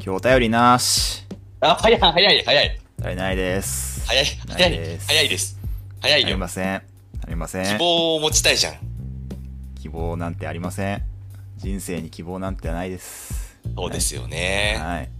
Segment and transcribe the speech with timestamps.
[0.00, 1.24] 今日お便りなし。
[1.60, 2.80] あ、早い、早い、早い。
[3.00, 4.06] 足りないです。
[4.06, 5.58] 早い、早い早いです。
[6.00, 6.48] 早いよありま。
[6.48, 6.74] せん。
[6.76, 6.82] あ
[7.28, 7.64] りません。
[7.66, 8.74] 希望を持ちたいじゃん。
[9.80, 11.02] 希望なんてありません。
[11.56, 13.58] 人生に希望なんてないです。
[13.76, 14.76] そうですよね。
[14.78, 15.10] はい。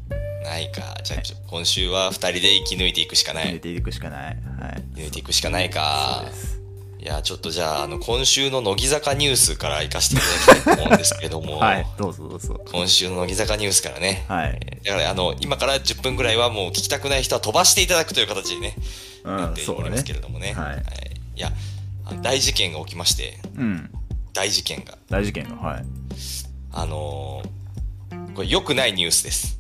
[0.45, 0.97] ないか。
[1.03, 3.45] じゃあ、今週は二人で生き抜いていくしかない。
[3.47, 4.37] 決めていくしかない。
[4.61, 4.83] はい。
[4.95, 6.31] 生き抜いていくしかないかそう。
[6.31, 6.58] です。
[7.01, 11.87] いや、ちょっとじゃあ、あの、今週の乃木坂ニュースから行かせていただきたいと思うんですけれども、 はい。
[11.97, 12.61] どうぞどうぞ。
[12.73, 14.61] 今週の乃木坂ニュースからね、はい。
[14.85, 18.75] だから、あの、今から10分ぐらいはもう聞きたくない人は飛ばしていただくという形でね、
[19.25, 20.53] うん、やっておりますけれどもね。
[20.55, 20.83] はい
[21.37, 21.53] いや、
[22.05, 23.91] あの大事件が起きまして、うん。
[24.35, 24.99] 大事件が。
[25.09, 25.85] 大事件が、はい。
[26.73, 27.49] あのー
[28.35, 29.59] これ良くないニュースです。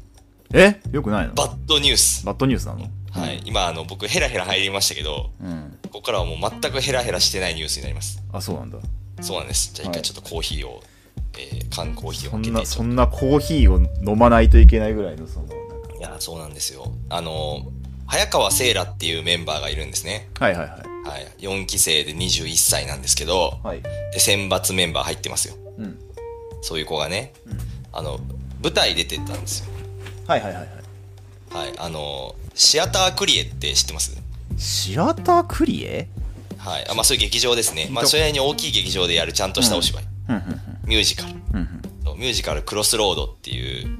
[0.52, 0.80] え？
[0.92, 1.34] よくないの？
[1.34, 2.24] バッドニュース。
[2.24, 2.88] バッドニュースなの？
[3.20, 3.42] はい。。
[3.44, 5.78] 今、あの、僕、ヘラヘラ入りましたけど、うん。
[5.84, 8.22] ここからはもう全くヘラヘラしてないニュースになります。
[8.32, 8.78] あ、そうなんだ。
[9.20, 9.72] そうなんです。
[9.74, 10.82] じゃあ一はい回ちょっとコーヒーを、
[11.38, 13.78] えー缶コーヒーをそんな、開けてそんなコーヒーを
[14.10, 15.46] 飲まないといけないぐらいの、その、
[15.98, 16.92] いや、そうなんですよ。
[17.08, 17.78] あのー
[18.10, 20.30] 早川聖羅っていうメンバーがいるんですね。
[20.40, 21.08] はいはいはい。
[21.10, 21.26] はい。
[21.40, 23.82] 4期生で21歳なんですけど、はい。
[23.82, 25.54] で、選抜メンバー入ってますよ。
[25.76, 25.98] うん。
[26.62, 27.58] そういう子がね、うん
[27.92, 28.18] あの、
[28.62, 29.66] 舞台出てたんですよ。
[30.26, 30.68] はいはいはいはい。
[31.50, 31.74] はい。
[31.78, 34.16] あのーシアタークリエって知ってます？
[34.56, 36.08] シアタークリエ？
[36.58, 36.90] はい。
[36.90, 37.88] あまあそういう劇場ですね。
[37.90, 40.04] まあそれなりに大きい劇場でやるちゃんとしたお芝居。
[40.30, 40.42] うんうん
[40.88, 41.34] ミュージカル。
[41.34, 43.96] ミュージカルクロスロードっていう、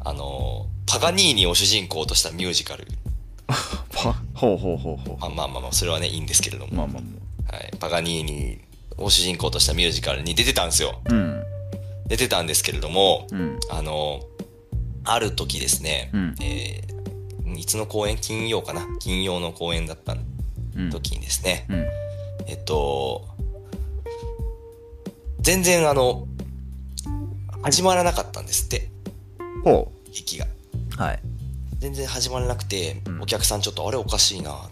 [0.00, 2.86] あのーパガニーニを主人公としたミュージカル。
[3.94, 6.68] パ、ほうほうほうほまあまあまあまあ、それはね、いいんですけれどう。
[6.74, 6.76] も。
[6.78, 7.02] まあまあ
[7.52, 7.70] まはい。
[7.78, 8.58] パガニーニ
[8.98, 11.00] を主人公としたミュージカルに出てたんですよ。
[11.08, 11.14] あ。
[11.14, 11.42] うん。
[12.08, 13.58] 出てたんですけれども、うん。
[13.70, 14.39] あのー
[15.04, 17.00] ある時ですね、うんえー
[17.56, 18.86] いつの公演金曜かな？
[19.00, 20.14] 金曜の公演だった
[20.76, 20.90] うん。
[20.90, 21.86] 時にですね、うん。
[22.46, 23.26] えっと、
[25.40, 26.28] 全然あの、
[27.62, 28.88] 始まらなかったんですって、
[29.64, 30.46] ほ劇が。
[30.96, 30.96] う。
[30.96, 31.20] はい。
[31.80, 34.70] 全然始まらなくて、うんお客さんちょっとあれおかしいな。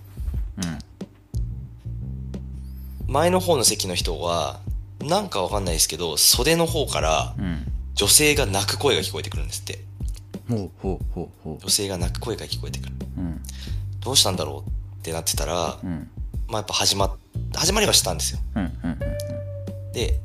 [3.05, 3.13] うん。
[3.13, 4.61] 前の方の席の人は、
[5.01, 7.67] なんかわかんないですけど、袖の方からうん。
[7.95, 9.81] 女性が泣く声が聞こえてくるんですって。
[10.49, 12.93] ほうほうほうほ女性が泣く声が聞こえてくる。
[13.19, 13.21] う。
[13.21, 13.43] うん。
[14.01, 16.09] どうしたんだろうってなってたら、うん。
[16.49, 17.13] まあやっぱ始まっ、
[17.55, 18.41] 始まりはしたんですよ。
[18.57, 18.63] うん。
[18.63, 18.99] うん。
[19.93, 20.19] で、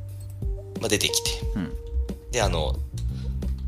[0.80, 1.30] まあ出てきて。
[1.56, 1.74] うん。
[2.32, 2.76] で、あの、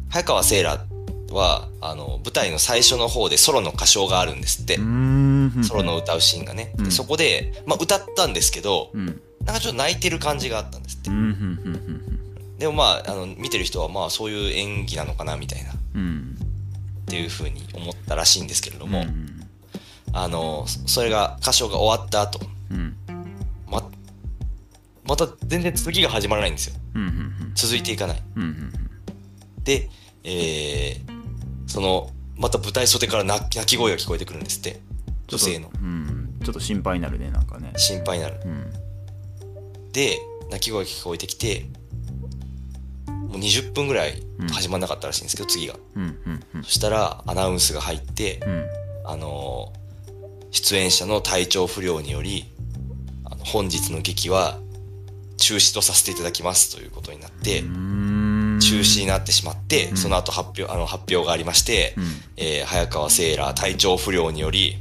[0.10, 0.86] 早川聖羅
[1.32, 4.78] は、あの、舞台の最初の方でソロの歌唱があるんですって。
[4.78, 5.64] うん。
[5.64, 6.74] ソロの歌うシーンがね。
[6.78, 9.22] うんでそこで、まあ歌ったんですけど、うん。
[9.46, 11.14] なんかちょっと泣いてる感じがあったんですってう。
[11.14, 11.18] ん。
[11.18, 11.24] うん。
[11.24, 12.58] うん。
[12.58, 16.34] でもまあ、あの、見てる人はまあそういう演技なのかなみたいな、っうん。
[17.06, 19.48] ていう風に思ったらしいんですけれども、うん。
[20.14, 22.40] あの、そそれが、歌唱が終わった後、
[22.72, 22.96] うん。
[23.68, 23.90] ま、
[25.06, 26.76] また全然次が始まらないんですよ。
[26.96, 27.52] うん。
[27.56, 28.24] 続いていかない。
[28.36, 28.74] うん。
[29.64, 29.90] で、
[30.24, 34.80] えー、その、また舞台袖から泣き声が聞こえてくるんですって。
[35.28, 35.72] 女性の。
[35.74, 36.40] うん。
[36.44, 37.74] ちょっと心配になるね、なんかね。
[37.76, 38.40] 心配になる。
[38.46, 39.92] うん。
[39.92, 41.66] で、泣き声が聞こえてきて、
[43.35, 44.23] もう20分ぐらい
[44.53, 45.75] 始まんなかったらしいんですけど、次が。
[46.63, 48.66] そしたら、アナウンスが入って、うん。
[49.06, 49.85] あのー
[50.51, 52.45] 出演者の体調不良により、
[53.25, 54.57] あの本日の劇は
[55.35, 58.59] 中止とさせていただきますということになって、うん。
[58.62, 62.03] 中止になってしまって、んその後発表、あの発表がありまして、うん。
[62.38, 64.78] えー早川セーラー体調不良により、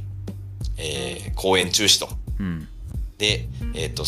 [0.77, 2.07] えー公演中止と。
[2.39, 2.67] うん。
[3.17, 4.05] で、えっ、と、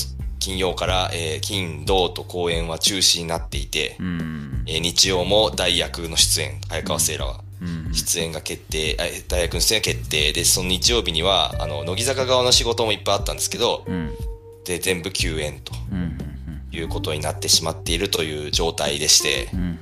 [0.47, 4.63] 金曜から、えー金、土と公演は中止になっていて、うん。
[4.66, 7.44] えー日曜も大役の出演、早川セーラーは。
[7.62, 7.94] うん。
[7.94, 14.12] 出演が決定、え大学の出演が決定で、その日曜日には、あの、乃木坂側の仕事もいっぱいあったんですけど、うん。
[14.63, 16.18] で、全部休演とうん。
[16.72, 19.80] いうことになってしまっているという状態でしてう、ん。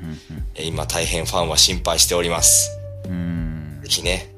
[0.55, 2.71] えー今大変ファンは心配しております。
[3.05, 3.81] うん。
[3.83, 4.33] ぜひね、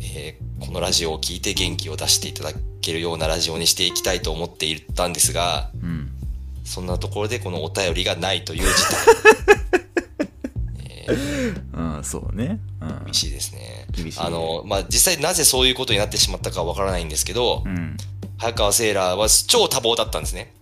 [0.00, 6.10] えーこのラジオを聞いて元気を出していただけるようなラジオにしていきたいと思っていたんですが、うん。
[6.64, 8.98] そんなところでこのお便りがないという事態。
[11.72, 12.60] うん、そうね。
[12.80, 13.14] うん厳。
[13.14, 13.86] しいですね。
[13.92, 17.96] 厳しいあの、まあ、実際なぜそういうことになってしまったかわからないんですけど、うん。
[18.38, 20.54] 早川セーラーは超多忙だったんですね。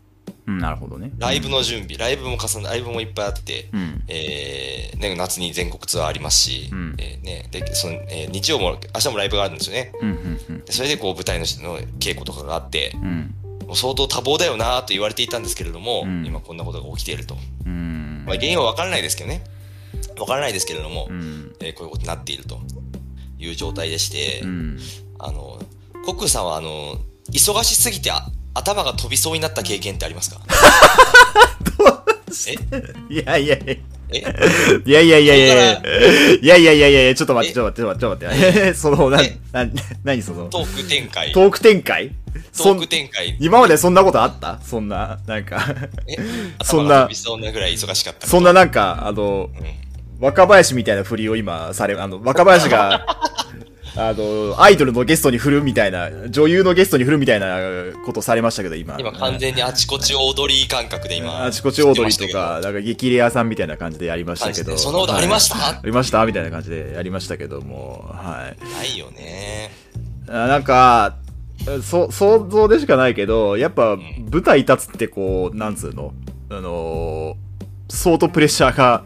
[0.49, 1.13] うん、なるほどね。
[1.19, 4.03] ライブの準備、ライブも重ね、ライブもいっぱいあって、うん。
[4.09, 9.93] えーね、夏に全国ツアーありますし、うんえーね、で、その、えー日曜も、明日もライブがあるんですよね。
[10.01, 10.09] うん。
[10.09, 10.65] うん。
[10.65, 13.35] でそれでこう舞台のの稽古とかがあって、うん。
[13.67, 17.37] もう相当多忙だよなと言われていたんですけれども、うん今こんなことが起きていると。
[17.67, 18.25] うん。
[18.27, 19.45] まあ、原因はわからないですけどね。
[20.19, 21.55] わからないですけれども、うん。
[21.61, 22.59] えーこういうことになっていると
[23.39, 24.79] いう状態でして、うん。
[25.19, 25.61] あの、
[26.07, 26.99] コックさんはあの、
[27.31, 30.41] 忙しすぎてあ頭が飛びそうになった経験ってありますか？
[32.49, 32.55] え？
[33.15, 33.75] いやいやいや。
[34.11, 34.23] え？
[34.85, 35.83] いやいやいやいや。
[36.41, 37.55] いやいやいやいやいやいやちょっと待って、え？
[37.55, 38.75] ちょっと待って、ちょっと待って。
[38.75, 39.67] その、なえ、な、
[40.05, 41.33] 何その、トーク展開？
[41.33, 42.15] トーク展開？
[42.57, 43.37] トーク展開？
[43.41, 44.61] 今までそんなことあった？
[44.61, 45.63] そんな、なんか、
[46.07, 46.17] え？
[46.65, 47.09] そんな。
[47.13, 48.27] そうなぐらい忙しかった。
[48.27, 50.25] そんななんか、あの、うん。
[50.25, 53.07] 若林みたいな振りを今され、あの、若林が、
[53.97, 57.59] あの、アイドルのゲストに振るみたいな、女優のゲストに振るみたいな
[58.05, 58.97] ことされましたけど、今。
[58.99, 61.45] 今完全にあちこち踊り感覚で今。
[61.45, 64.77] あちこち踊りとか、なんか激レアさんみたいな感じでやりましたけど。
[64.79, 65.57] そんなことありました？
[65.57, 66.25] はいありました？
[66.27, 68.65] みたいな感じでやりましたけども、はい。
[68.65, 69.71] ないよね。
[70.29, 71.17] あなんか、
[71.83, 73.97] そ、想像でしかないけど、やっぱ
[74.31, 76.13] 舞台立つってこう、なんつうの、
[76.51, 77.49] あのー
[77.91, 79.03] 相当プレッシャーが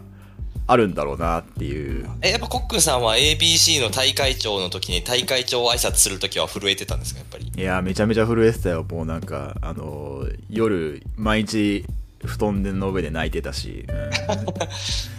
[0.65, 2.09] あるんだろうなっていう。
[2.21, 7.51] え、やっぱコックンさんは ABC の大会長の時に大会長挨拶する時は震えてたんですか、やっぱり？
[7.55, 8.85] いや、めちゃめちゃ震えてたよ。
[8.89, 11.85] もうなんか、あのー夜、毎日、
[12.25, 13.85] 布団の上で泣いてたし。
[13.87, 13.95] う ん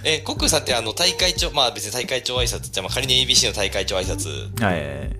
[0.04, 5.10] え、コックンさんってあの大会長、まあ別に大会長挨拶、じゃあまあ仮に ABC の大会長挨拶はい。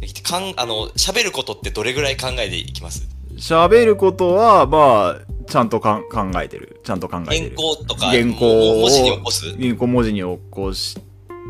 [0.00, 3.06] できて、かん、あの、喋ることってどれぐらい考えていきます？
[3.36, 6.80] 喋ることは、まあ、ちゃんとかん考えてる。
[6.84, 7.56] ちゃんと考えて原る。
[7.56, 10.96] 稿とか、原稿文字に起こす原稿文字に起こし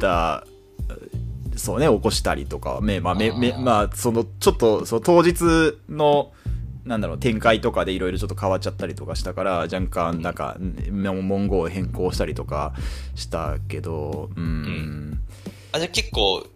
[0.00, 0.46] た、
[1.56, 6.32] そうね、起こしたりとか、め、まあ、め、まあ、その、ちょっと、その当日の、
[6.86, 10.72] なんだろう、展開とかでいろいろちょっと変わっちゃったりとかしたから、若干、なんか、ん
[11.02, 12.72] 文言を変更したりとか
[13.14, 14.62] したけど、うん。
[14.62, 15.20] ん
[15.72, 16.46] あ、じゃあ結構、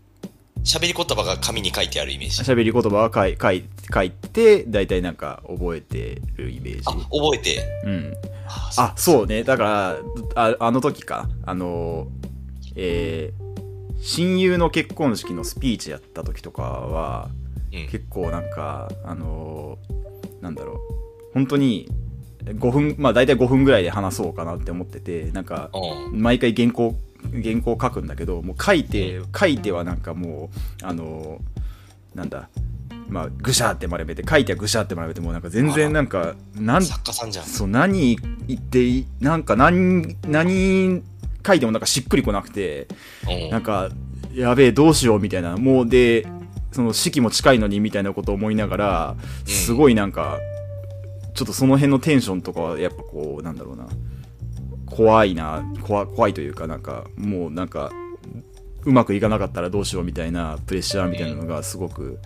[0.64, 2.42] 喋り言葉が紙に書いてあるイメージ。
[2.42, 6.82] 喋り言葉は書い書い書いて、だいたいなんか覚えてるイメージ。
[6.86, 7.60] あ、覚えて。
[7.84, 8.14] うん。
[8.46, 9.42] ああ、そうね。
[9.44, 9.98] だから、
[10.34, 11.28] ああの時か。
[11.44, 12.08] あの、
[12.76, 13.44] えー
[14.06, 17.30] 親友の結婚式のスピーチやった時とかは、
[17.72, 19.78] うん結構なんか、あの
[20.40, 20.78] なんだろう。
[21.32, 21.88] 本当に、
[22.44, 25.70] 5分、まあ大体5分ぐらいで話そうかなって思ってて、なんか、
[26.12, 26.20] うん。
[26.22, 26.94] 毎回原稿、
[27.42, 30.50] 原稿書くんだけど、もう書いて、書いてはなんかも
[30.82, 31.40] う、あの
[32.14, 32.48] なんだ、
[33.14, 37.44] まあ、ぐしゃーって丸めて、書いてはぐしゃーって丸めて、もうなんか全然なんか、なん作家さんじゃん。
[37.46, 38.18] そう、何
[38.48, 41.00] 言ってなんか何、何
[41.46, 42.88] 書いてもなんかしっくりこなくて、
[43.30, 43.50] うん。
[43.50, 43.88] なんか、
[44.34, 46.26] やべえ、どうしようみたいな、もうで、
[46.72, 50.40] その式も近いのにみたいなことを思いながら、すごいなんか、
[51.34, 53.86] ちょっとその辺のテンションとかはやっぱこう、なんだろうな、
[54.86, 57.92] 怖いな、怖怖いというか、なんか、もうなんか、
[58.84, 62.18] うまくいかなかったらどうしようみたいなプレッシャーみたいなのがすごく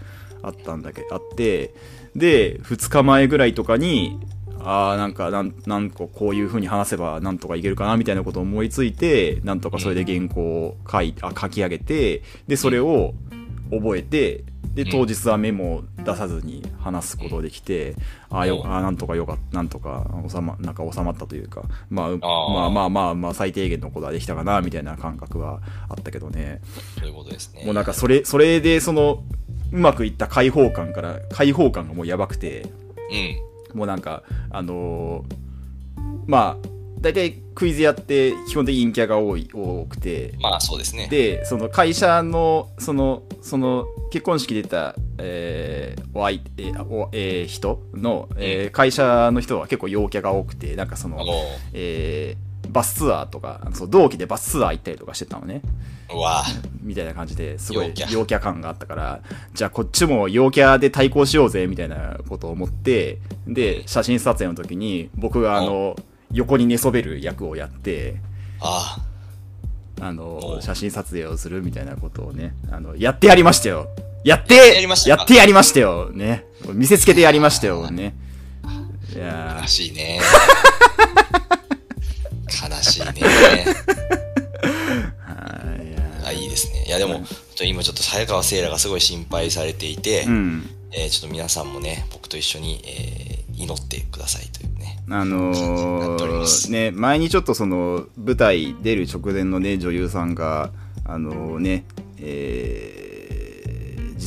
[0.42, 1.74] あったんだけど、あって、
[2.16, 4.18] で、2日前ぐらいとかに、
[4.60, 13.14] ああ、なんか、なん、なんかこういう風に話せばなんとかいけるかなみたいなことを思いついて、なんとかそれで原稿を書い、あ書き上げて、で、それを
[13.70, 14.44] 覚えて、
[14.74, 17.96] で、当日はメモを出さずに話すことができて、
[18.30, 26.60] ああ、よ、ああ、なんとかよかった、なんとか収ま、なんか収まったというか、まあ、まあまあまあまあ、最低限のことはできたかな、みたいな感覚はあったけどね。
[26.98, 27.64] そういうことですね。
[27.64, 29.24] もうなんかそれ、それでその、
[29.72, 32.66] うまくいった開放感から、開放感がもうやばくて、
[33.72, 33.78] うん。
[33.78, 35.34] もうなんか、あのー
[36.26, 36.68] まあ、
[37.00, 41.08] 大体クイズやって基本的に陰キャが多い、多くて、まあそうですね。
[41.08, 51.32] で、その会社の、その、その、結婚式で出た、えーお相手、えーおえー人の、えー会社の人は結構陽キャが多くて、なんかそのあ、の、
[51.72, 55.62] えーバスツアーとか、そう同期でバスツアー行ったりとかしてたのね。
[56.12, 56.42] うわ
[56.82, 59.20] みたいな感じですごい陽キャ感があったから、
[59.54, 65.96] じゃあこっちも陽キャで対抗しようぜみたいなことを思って、で、写真撮影の時に僕があの、
[66.32, 68.16] 横に寝そべる役をやって、
[68.60, 68.98] あ
[70.00, 73.88] あおの、う写真撮影をするみたいなことをね、あの、やってやりましたよ。
[74.24, 75.22] やってやりましたか？
[75.22, 76.10] やってやりましたよ。
[76.12, 76.44] ね。
[76.72, 77.90] 見せつけてやりましたよ。
[77.90, 78.14] ね。
[79.14, 80.20] いやあ、ー悲しいね。
[82.48, 83.14] 悲しいね。
[86.24, 86.84] あ、いいですね。
[86.86, 87.26] いや、でも、ちょっ
[87.56, 90.70] と今ちょっと早川聖羅がすごい心配されていて、ーうん。
[90.90, 95.00] えーちょっと皆さんもね、僕と一緒に、えー祈ってくださいというね。
[95.10, 100.70] あのー、ね、前にちょっとその舞台出る直前のね、女優さんが、
[101.04, 101.84] あのーね、
[102.18, 103.07] えー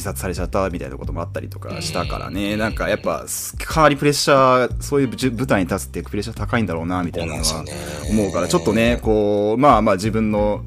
[0.01, 3.25] 自殺されちゃったみたいなこともあったりとかしたからね、なんかやっぱ、
[3.63, 7.65] かなりプレッシャー、そういう舞台に立つってプレッシャー高いんだろうな、みたいなのは
[8.09, 10.63] 思うから、ちょっとね、こう、まあまあ自分の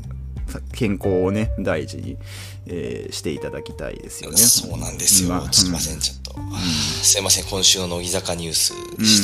[0.73, 2.17] 健康をね、大事に、
[2.67, 4.39] えーしていただきたいですよね。
[4.39, 5.29] そうなんですよ。
[5.31, 6.35] まあすいません、ちょっと。
[7.03, 8.75] すいません、今週の乃木坂ニュース。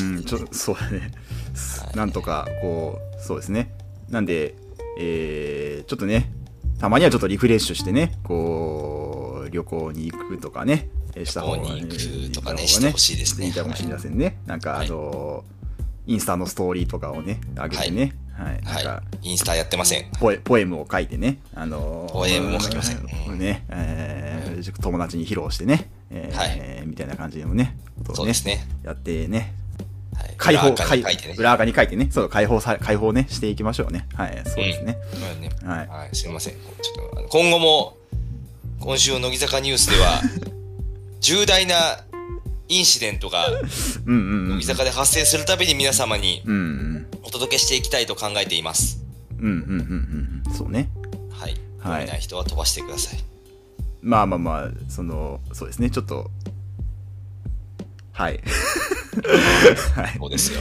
[0.05, 1.13] うん、ちょそうだね。
[1.95, 3.73] なんとか、こう、そうですね。
[4.11, 4.55] なんで、
[4.99, 6.31] えー、ちょっとね、
[6.81, 9.00] たまにはちょっとリフレッシュしてね、こう、
[9.51, 14.39] 旅行に行くとかね、えーした方が、旅行に行くとかねいいしてほしいですねいいかもしれませんね。
[14.47, 15.45] なんか、あの、
[16.07, 18.61] インスタのストーリーとかをね、上げてね、はい。
[18.63, 19.29] なんか、はい。
[19.29, 20.11] インスタやってません。
[20.19, 26.45] ポエポエムを書いてね、あのーポエムも書きませんうんね、えー友達に披露してね、えーは
[26.83, 27.77] いみたいな感じのね、
[28.07, 28.67] ことをねそうですね。
[28.83, 29.55] やってね、
[30.15, 30.35] はい。
[30.37, 31.35] 解放、裏垢に書いてね。
[31.39, 34.07] 裏垢に書いてね、そう、解放さ、解放ね、していきましょうね。
[34.15, 34.99] はい、そうですね。
[35.65, 36.15] はいはい。
[36.15, 36.55] すみません。
[36.55, 37.97] ちょっと、今後も、
[38.81, 40.23] 今週の乃木坂ニュースでは、
[41.21, 41.77] 重大な
[42.69, 43.47] インシデントが
[44.07, 44.65] 乃木。
[44.65, 46.43] 坂で発生するたびに皆様に。
[47.23, 49.03] お届けしていきたいと考えています。
[49.39, 50.55] うんうんうんうん。
[50.55, 50.89] そうね。
[51.31, 51.57] はい。
[51.79, 53.21] はいない人は飛ばしてください。
[54.01, 56.31] まあまあまあ、その、そうですね、ちょっと、
[58.13, 58.41] はい。
[59.97, 60.17] はい。
[60.19, 60.61] そうですよ。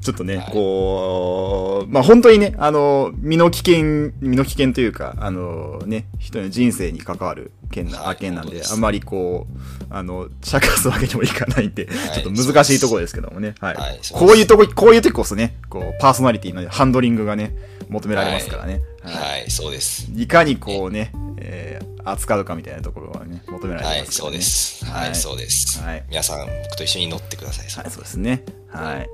[0.00, 13.76] ちょっとね、はいこう、まあ本当にね、あの、身の危険、身の危険というか、あのね、人の人生に関わる件な、はい件なんで、あんまりこう、あの、茶化すわけにもいかないんで、はいちょっと難しいところですけどもね、はい。
[14.12, 17.54] こういうとこ、こういう時こそね、こう、パーソナリティのハンドリングがね、
[17.88, 18.80] 求められますからね。
[19.02, 20.10] はいはい、そうです。
[20.16, 24.36] いかにこうね、えー扱うかみたいなところはね、求められはい、ますからね。
[24.36, 24.84] そうです。
[24.86, 25.82] はい、そうです。
[25.82, 27.82] はい皆さん、僕と一緒に乗ってください。
[27.84, 28.44] はい、そうですね。
[28.70, 29.08] はい。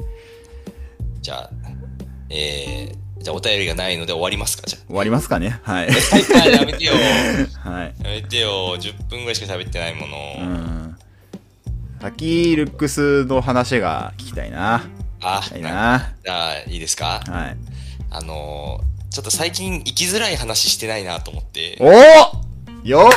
[1.20, 1.50] じゃあ、
[2.30, 5.58] えー、じゃあお便りがないので終わりますかじゃ終わりますかね。
[5.64, 5.88] はい。
[5.88, 5.92] あ。
[6.38, 6.92] はい、やめてよ。
[7.64, 7.94] はい。
[8.04, 8.76] やめてよ。
[8.78, 10.16] 10分ぐらいしか喋ってないもうの。
[10.46, 10.98] ん。
[12.00, 14.84] 先、ルックスの話が聞きたいな。
[15.20, 16.14] あ聞きたいな。
[16.24, 17.20] じゃあ、いいですか？
[17.26, 17.56] はい。
[18.10, 21.76] あのー、ちょっと最近生きづらい話してないなと思って。
[21.80, 21.92] おお
[22.82, 23.08] よ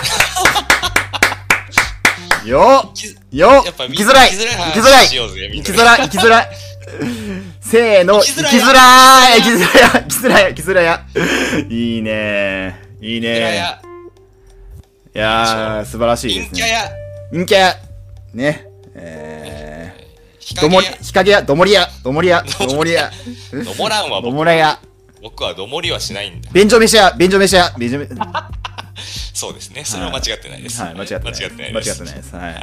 [2.45, 4.29] よきよやっぱ生きづらい！
[4.29, 5.07] 生きづらい話生きづらい！
[5.07, 5.67] しようぜみんな。
[5.67, 5.97] で生きづらい！
[6.03, 6.49] 生きづらい！
[7.61, 8.21] せーの！
[8.21, 9.37] 生き生きづづらい！
[9.37, 9.93] らい生きづらい！
[10.03, 10.53] 生きづらい！
[10.53, 10.85] 生きづらい！
[10.85, 11.01] や
[11.67, 12.79] いいね。
[13.01, 13.39] いいね。
[13.39, 13.81] や、
[15.15, 15.17] い。
[15.17, 16.61] やー素晴らしいですね。
[16.61, 16.91] 陰キャや、
[17.31, 17.75] 陰キャ。
[18.35, 18.67] ね。
[18.93, 19.95] え
[20.39, 23.11] 日ー、どもり陰や、、日陰や、どもりや、どもりや、どもりや、
[23.65, 24.79] どもらんはど僕もらや、
[25.21, 26.50] 僕はどもりはしないんだ。
[26.51, 28.09] 便所飯や、便所飯や、 便所飯、
[29.33, 29.83] そうですね。
[29.86, 30.81] それは間違ってないです。
[30.81, 31.24] はい、間違ってない。
[31.24, 32.01] 間違ってない間違です。
[32.01, 32.36] ってないです。
[32.36, 32.41] は。
[32.41, 32.55] はいい。
[32.55, 32.62] は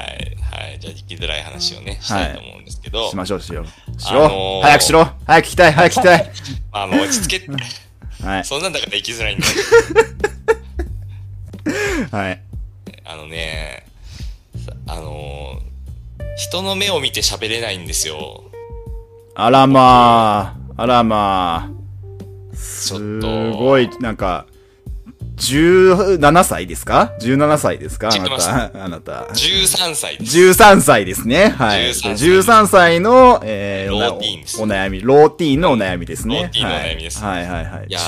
[0.75, 0.79] い。
[0.81, 4.01] じゃあ、生きづらい話をね、したいと思うんですけど、しましょう、しよう。
[4.01, 6.31] しろ、あのー早くしろ早く聞きたい早く聞きたい
[6.73, 7.47] まあ、もう落ち着け。
[8.25, 8.45] はい。
[8.45, 9.53] そんなんだから生きづらいんだよ。
[12.11, 12.41] はい。
[13.05, 13.85] あのね、
[14.67, 15.75] さあのー
[16.37, 18.43] 人の目を見て喋れないんですよ。
[19.37, 21.84] あらまあ、あらまあ。
[22.55, 24.47] ちょっとすごい、なんか、
[25.37, 28.09] 17歳ですか ?17 歳ですか？
[28.13, 28.85] あなた。
[28.85, 29.13] あなた。
[29.33, 30.39] 13歳です。
[30.39, 31.49] 13歳ですね。
[31.49, 31.89] はい。
[31.91, 35.01] 13歳13歳の、えー、ローティーンですお悩み。
[35.03, 36.43] ローティーンのお悩みですね。
[36.43, 37.87] ローティーンのお悩みですはいはいはいはい。
[37.89, 38.05] いやー、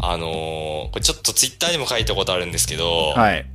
[0.00, 3.46] あのーこれちょっとツイッターにも書いたことあるんですけど、はい。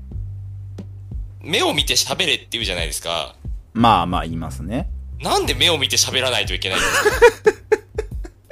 [1.42, 3.36] 目を見て喋れって言うじゃないですか。
[3.74, 4.90] まあまあ言いますね。
[5.22, 7.52] なんで目を見て喋らないといけないんですか？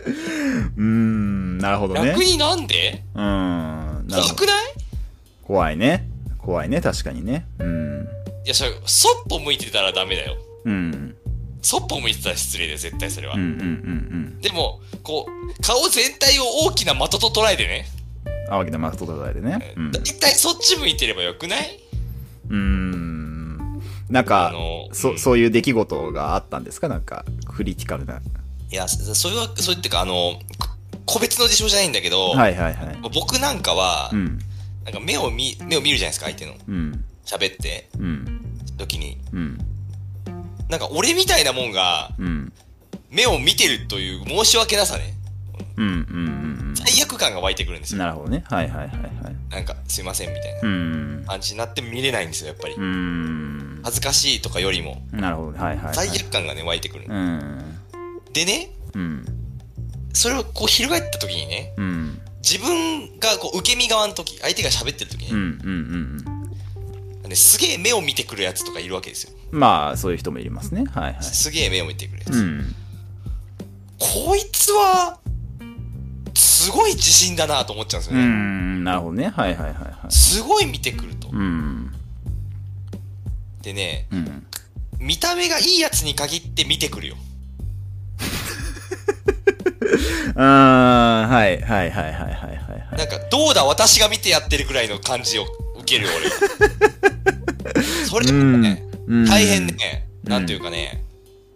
[0.77, 2.23] うーん、なるほどね逆。
[2.23, 3.03] になんで？
[3.15, 4.07] うーん。
[4.09, 4.63] 怖くない？
[5.43, 6.07] 怖いね。
[6.37, 7.45] 怖いね、確かにね。
[7.59, 8.07] うん。
[8.45, 10.37] いや、それ、そっぽ向いてたらダメだよ。
[10.65, 11.15] うん。
[11.61, 13.35] そっぽ向いてたら失礼だよ、絶対それは。
[13.35, 17.85] うんうんうんでも、こう、顔全体を大きな的と捉えてね。
[18.47, 18.53] うん。
[18.53, 19.73] 青木のマスト叩いてね。
[19.75, 19.91] うん。
[19.91, 21.79] だいたいそっち向いてればよくない？
[22.49, 23.57] うーん。
[24.09, 26.87] なんあか、の、そ、うんそういう出来事があったんですか？
[26.87, 28.21] なんか、クリティカルな。
[28.71, 30.39] いや、そそれは、そういうっていうか、あの、
[31.05, 32.97] こ個別の事象じゃないんだけど、はいはいはい。
[33.13, 34.39] 僕なんかは、うん。
[34.83, 36.53] なんか目を見、目を見るじゃないですか、相手の。
[36.67, 37.03] うん。
[37.25, 38.41] 喋って、うん。
[38.77, 39.17] 時に。
[39.33, 39.57] うん。
[40.69, 42.53] なんか俺みたいなもんが、うん。
[43.09, 45.13] 目を見てるという申し訳なさね。
[45.77, 45.87] うん。
[45.87, 45.91] う
[46.71, 46.75] ん。
[46.75, 48.01] 罪悪感が湧いてくるんですうん。
[48.01, 48.05] よ。
[48.07, 48.43] なるほどね。
[48.49, 49.35] はいはいはいはい。
[49.49, 51.23] なんか、すいません、みたいなうん。
[51.25, 52.81] 感じになって見れないんですよ、やっぱりう。
[52.81, 53.79] ん。
[53.83, 55.57] 恥ずかしいとかよりも、なるほど。
[55.57, 55.95] はいはい、はい。
[55.95, 57.05] 罪悪感がね、湧いてくる。
[57.07, 57.76] うん。
[58.37, 59.25] でね、うん。
[60.13, 62.21] それをこう翻った時にね、うん。
[62.43, 65.35] 自分がこう受け身側の時、相手が喋ってる時うん。
[65.35, 66.21] うん。
[66.21, 66.27] に、
[67.23, 67.29] うん。
[67.29, 69.33] ねすげえ目を見てくるやつとかいるわけですよ。
[69.51, 70.85] まあ、そういう人もいますね。
[70.85, 71.23] はいはい。
[71.23, 72.35] すげえ目を見てくるやつ。
[72.35, 72.75] うん。
[73.97, 75.19] こいつは、
[76.35, 78.27] すごい自信だなと思っちゃうんですうよね。
[78.27, 78.83] ん。
[78.83, 79.29] なるほどね。
[79.29, 80.11] はいはいはいはい。
[80.11, 81.29] すごい見てくると。
[81.31, 81.91] うん。
[83.63, 84.45] でね、うん。
[84.99, 87.15] 見た目がいいやつに限って見てくるよ。
[90.35, 92.97] あーはいはいはいはいはいはいはい。
[92.97, 95.45] なんか、どうだ私が見てやってるぐらいの感じを
[95.79, 97.83] 受けるよ、俺は。
[98.09, 101.03] それでもね、うん大変ね、うんなんていうかね、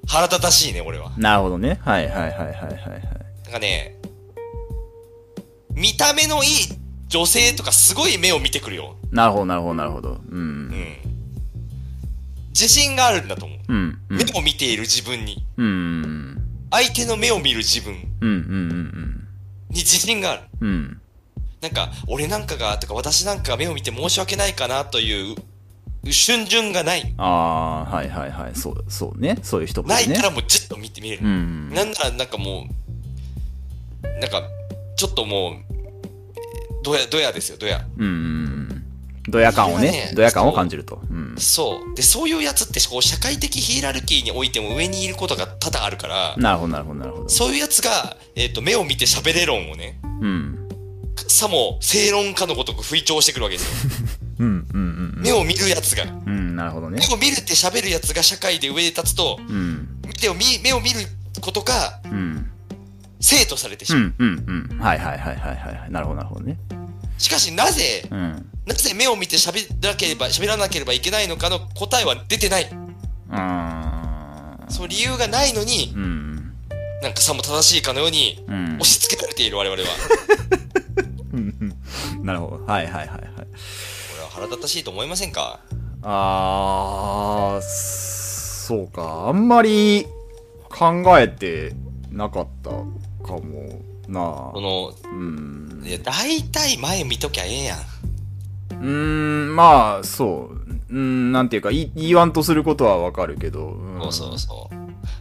[0.07, 1.11] 腹立たしいね、俺は。
[1.17, 1.79] なるほどね。
[1.83, 2.71] はいはいはいはいはいはい。
[3.43, 3.95] なんかね、
[5.73, 6.49] 見た目のいい
[7.07, 8.95] 女性とかすごい目を見てくるよ。
[9.11, 10.09] なるほどなるほどなるほど。
[10.11, 10.21] う。
[10.29, 10.95] うんん。
[12.49, 13.59] 自信があるんだと思う。
[13.67, 13.99] うん。
[14.09, 15.45] うん目を見ている自分に。
[15.57, 16.40] うん。
[16.71, 17.93] 相手の目を見る自分。
[18.21, 18.37] うんうんう
[18.73, 19.27] ん
[19.71, 20.41] に自信がある。
[20.59, 21.01] うん。
[21.61, 25.35] なんか、俺なんかが、とか私なんかが目を見て申し訳ないかなという、
[26.11, 27.13] 瞬順がない。
[27.17, 28.55] ああ、はいはいはい。
[28.55, 29.37] そう、そうね。
[29.43, 29.95] そういう人もね。
[29.95, 31.25] ないからもうじっと見て見れる。
[31.25, 31.69] うん。
[31.69, 32.67] なんならなんかも
[34.03, 34.43] う、なんか、
[34.97, 35.53] ちょっともう、
[36.83, 37.85] どや、どやですよ、どや。
[37.97, 38.70] うん。
[39.27, 41.01] ドヤ感をねね、ドヤ感を感じると。
[41.09, 41.35] うん。
[41.37, 41.95] そう。
[41.95, 47.29] で、そういうやつって、こう、社会的ヒエラルキーにおいても上にいることが多々あるから、なるほど、なるほど、なるほど。
[47.29, 50.57] そういうやつが、えっ、と、目を見て喋れ論をね、うん。
[51.27, 53.91] さも正論家のごとく吹聴してくるわけですよ。
[54.39, 54.81] うん、うん、
[55.15, 56.03] うん目を見るやつが。
[56.03, 56.21] うん。
[56.25, 57.13] うん、なるほどね目。
[57.13, 60.01] を見るって喋るやつが社会で上で立つと、うん。
[60.07, 60.99] 見てを見目を見る
[61.41, 62.49] ことがうん。
[63.19, 64.01] 生とされてしまう。
[64.01, 64.79] うん、うん、うん。
[64.79, 65.91] はいはいはいはいはい。
[65.91, 66.57] なるほど、なるほどね。
[67.21, 68.49] しかしなぜ、うん。
[68.65, 72.67] なぜ目を見て喋らなければ、喋らなければいけないのかの答えは出てない。
[74.69, 76.51] その理由がないのに、うん。
[77.03, 78.83] なんかさも正しいかのようにうん押。
[78.83, 79.87] し付けられている我々は。
[82.23, 82.65] なるほど。
[82.65, 83.19] はいはいはいはい。
[83.19, 83.21] こ
[84.17, 85.59] れは腹立たしいと思いませんか？
[86.03, 89.27] あー、そうか。
[89.27, 90.07] あんまり
[90.69, 91.73] 考えて
[92.11, 92.77] なかったか
[93.37, 94.19] もな
[94.53, 95.70] この、うん。
[95.83, 97.79] いや、大体前見ときゃええやん。
[97.79, 98.87] うー
[99.51, 100.61] ん、まあ、そう。
[100.91, 103.69] うん、なんていうか、い言いわんとすることはわかるけど。
[103.69, 104.75] うん、そうそうそう。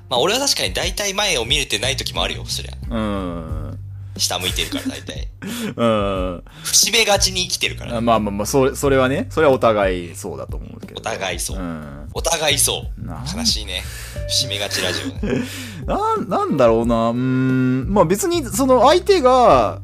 [0.08, 2.72] まあ俺は確かに大体前を見れてない時もあるよ、そりゃ。
[2.90, 3.78] うん。
[4.16, 5.28] 下向いてるから大体。
[5.76, 6.44] うん。
[6.64, 8.00] 節目がちに生きてるから。
[8.00, 10.98] まあまあまあ、それ、それはね、それはお互いそうだと思うけど。
[10.98, 12.08] お互いそううん。
[12.12, 13.24] お互いそうな。
[13.36, 13.84] 悲しいね。
[14.28, 15.42] 節目がちラジオね。
[15.86, 19.80] なん、なんだろうな、うーん、まあ別に、その相手が、あ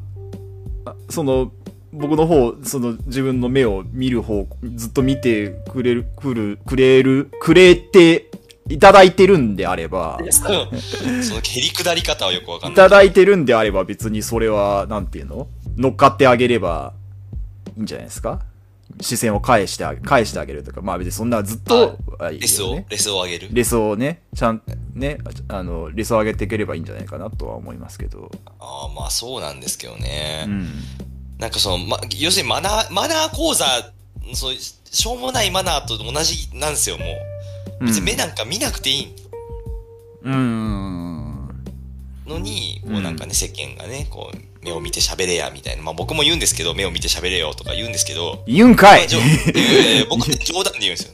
[1.09, 1.51] その、
[1.93, 8.29] 僕の方、その自分の目を見る方、ずっと見てくれる、くる、くれる、くれて
[8.69, 10.67] いただいてるんであれば、 その
[11.41, 12.75] 蹴り下り方はよくわかんい。
[12.75, 12.89] ない。
[12.89, 15.47] ただいてるんであれば別にそれは、なんていうの？
[15.77, 16.93] 乗っかってあげれば
[17.77, 18.41] いいんじゃないですか？
[19.01, 23.49] 視線を返してあげ、返してあげるとか、まあ別にそんなずっと、あいいよレスをね、レスを上げる？
[23.51, 24.61] レスをね、ちゃん、
[24.93, 28.31] ね、あの、レスを上げていければいいんじゃないかなとは思いますけど。
[28.59, 30.45] ああ、まあそうなんですけどね。
[30.47, 30.69] うん。
[31.37, 33.65] なんかその、ま、要するにマナー、マナー講座、
[34.33, 37.05] そう、しょうもないマナーと同じなんですよ、も
[37.81, 37.85] う。
[37.85, 39.15] 別に目なんか見なくていい
[40.23, 41.47] うん。
[42.25, 45.83] のに、うんこうなんかね、世間がね、こう、目を見て喋れや、みたいな。
[45.83, 51.13] まあ僕も言うんですけど、目を見て喋れよとか言うんですけど、言うんかいまあじょいやいやいや僕は冗談で言うんですよ。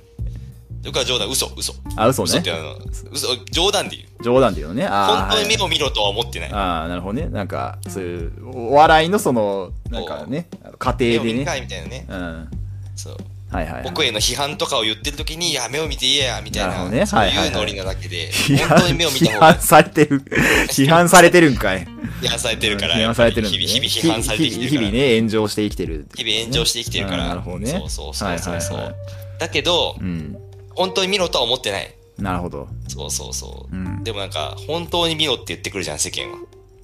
[0.83, 1.73] 僕は冗談、嘘、嘘。
[1.95, 2.51] あ、嘘ね嘘って。
[2.51, 2.75] あの、
[3.11, 4.23] 嘘、冗談で言う。
[4.23, 4.85] 冗談で言うのね。
[4.89, 5.65] あ本当に目を。
[5.65, 6.51] を見ろとは思ってない。
[6.51, 7.29] ああ、なるほどね。
[7.29, 11.45] なんか、そういう、お笑いのその、なんかね、家目を見ん庭でね。
[11.45, 12.05] かいみたいなね。
[12.09, 12.49] うん。
[12.97, 13.17] そう。
[13.53, 13.83] はいはいはい。
[13.83, 20.21] 僕への批判とかを言ってる時に、いや、目を見ていいや、みたいな、なねそうはいはいはいいうノリなだけで、批判本当に目を見た批方が判されてる。
[20.69, 21.87] 批判されてるんかい。
[22.21, 23.47] 批判されてるから、批判されてる。
[23.47, 24.69] 日々、日々批判されてきてるから。
[24.69, 26.07] 日々ね、炎上して生きてる。
[26.15, 27.23] 日々炎上して生きてるから。
[27.23, 27.71] うんなるほどね。
[27.71, 30.37] そうそうそうそうそう、はいはいはいだけど、うん。
[30.75, 31.93] 本当に見ろとは思ってない。
[32.17, 32.67] なるほど。
[32.87, 33.75] そうそうそう。
[33.75, 34.03] うん。
[34.03, 36.37] でもなんか、本当に見ろって言ってくるじゃん、世間は。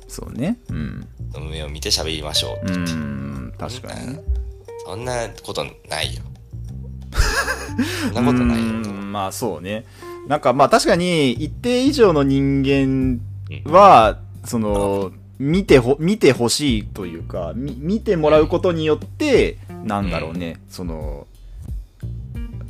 [0.08, 0.58] そうね。
[0.70, 1.08] うん。
[1.50, 2.68] 目を見て喋りましょう。
[2.68, 3.54] うん。
[3.58, 4.20] 確かにね。
[4.86, 6.24] そんなことないよ。
[8.14, 8.64] そんなことないよ。
[8.64, 9.86] うんまあそうね。
[10.28, 13.20] なんかまあ確かに一定以上の人間
[13.72, 21.26] は、その、見てほ、見てほしいというか、み見てもらうことによって、なんだろうね、その、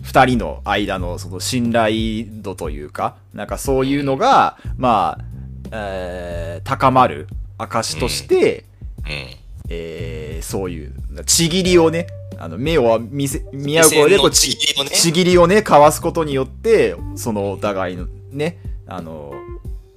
[0.04, 5.26] 二人の間のその信頼度というか、なんかそういうのが、まあ、
[5.72, 8.66] えー高まる証として、
[9.06, 9.12] うん。
[9.70, 10.94] えーそういう、
[11.26, 12.08] ちぎりをね、
[12.40, 19.34] あの、目を見せ、見合うことで、こう、ちぎりをねちぎりをね、交わすことによって、そのお互いのね、あの、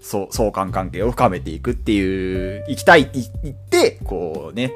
[0.01, 3.07] そう、相関関係を深めていくっていう、行きたい、い
[3.45, 4.73] 行って、こうね、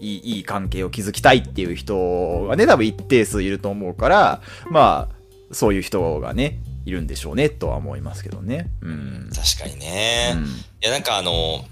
[0.00, 5.14] いい、いい関係を築きたいっていう人がね、多分一定数いると思うから、まあ、
[5.52, 8.68] そういう人がね、いるんでしょうね、とは思いますけどね。
[8.80, 9.30] うん。
[9.34, 10.34] 確かにね。
[10.36, 10.48] うんい
[10.82, 11.64] や、なんかあの、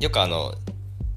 [0.00, 0.54] よくあの、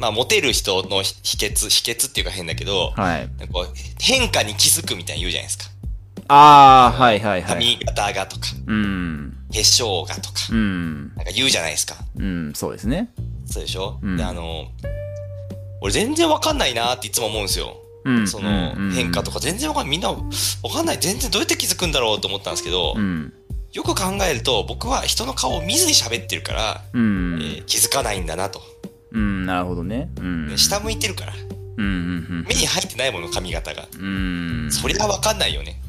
[0.02, 3.30] まあ、モテる人の秘訣、秘訣っていうか変だけど、はい。
[3.38, 3.54] なんか
[4.00, 5.66] 変化に気づくみたいに言うじゃないですか。
[6.28, 7.78] ああ、はいはいはい。
[7.78, 9.38] 髪型がとか、うん。
[9.52, 11.14] 化粧がとか、うん。
[11.16, 11.96] なんか言うじゃないですか。
[12.18, 13.12] うん、そうですね。
[13.46, 14.70] そうでしょ、うんで、あの、
[15.82, 17.78] 俺全然わかんないなっていつも思うんですよ。
[18.06, 18.28] うん。
[18.28, 19.92] そのうん変化とか全然わかんない。
[19.92, 20.16] みんなわ
[20.74, 20.98] かんない。
[21.00, 23.34] 全然どうやって気づくんだろうと思ったんですけど、うん。
[23.74, 27.40] よく考えると僕は人の顔を見ずに喋ってるから、うん。
[27.42, 28.71] えー気づかないんだなと。
[29.12, 30.10] うん、なるほどね。
[30.20, 30.54] うん。
[30.58, 31.34] 下向いてるから。
[31.78, 33.88] うん、うん、目に入ってないもの、髪型が。
[33.98, 34.64] うん。
[34.66, 34.72] うん。
[34.72, 35.82] そりゃわかんないよね。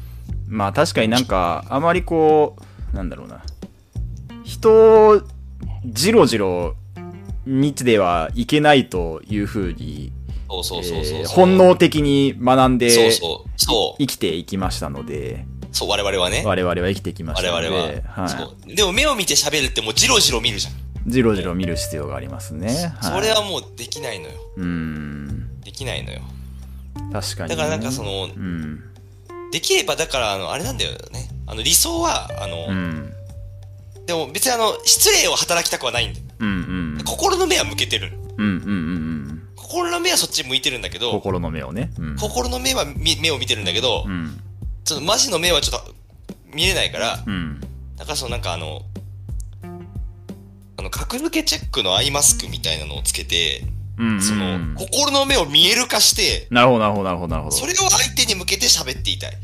[0.47, 2.55] まあ確かになんか、あまりこ
[2.93, 3.43] う、なんだろうな。
[4.43, 5.21] 人を、
[5.85, 6.75] じろじろ
[7.45, 10.11] 日ではいけないというふうに、
[10.49, 11.19] そうそうそうそう。
[11.19, 13.11] えー本能的に学んでそう
[13.57, 13.97] そう。
[13.99, 16.43] 生きていきましたので、そう、我々はね。
[16.45, 18.29] 我々は生きてきまし我たの々で、は。
[18.29, 18.75] そう。
[18.75, 20.73] でも目を見て喋るってもうジロジロ見るじゃん。
[21.07, 22.93] じろじろ見る必要がありますね。
[22.99, 24.33] はい、それはもうできないのよ。
[24.57, 26.21] うーん、できないのよ。
[27.11, 27.55] 確かに、ね。
[27.55, 28.81] だからなんかその、うん、
[29.51, 31.29] できればだからあの、あれなんだよね。
[31.45, 33.13] あの理想は、あの、うん、
[34.05, 36.25] でも別にあの、失礼を働きたくはないんだよ。
[36.39, 38.13] うん、うん、心の目は向けてる。
[38.37, 39.43] うん、うん、うん、うん。
[39.55, 41.91] 心の目はそっち向いてるんだけど、心の目をね。
[41.97, 44.39] うん、心の目はみ目を見てるんだけど、うん、
[44.83, 45.93] ちょっとマジの目はちょっと
[46.53, 47.59] 見えないから、うん、
[47.97, 48.92] だからそのなんかあの、あ
[50.83, 53.63] の、格付けチェックのアイマスクみたいなのをつけて、
[53.97, 57.55] うん、その、心の目を見える化して、なるほど、なるほど、なるほど、なるほど。
[57.55, 59.37] それを相手に向けて喋っていたい。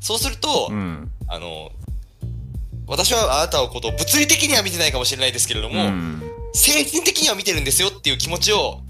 [0.00, 1.70] そうすると、うん、あの、
[2.86, 8.80] 私はあなたのことを物理的には見てないかもしれないですけれども、うん、精神的には見てるんですよっていう気持ちを、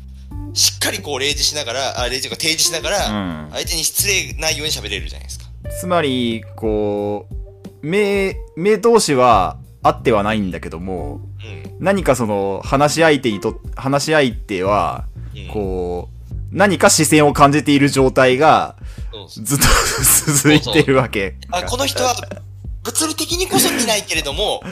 [0.54, 5.44] しっかりこう例示しながら、あ、例示が提示しながら、うん相手に失礼ないように喋れるじゃないですか。
[5.78, 11.84] つまり、こう、目、目同士はあってはないんだけども、うん。
[11.84, 18.76] 何かその、話し相手にと、話し相手は、うんこう、何か視線を感じている状態が、
[19.28, 19.64] ずっと
[20.32, 21.36] 続いてるわけ。
[21.50, 22.14] あ、この人は、
[22.84, 24.62] 物理的にこそ見ないけれども、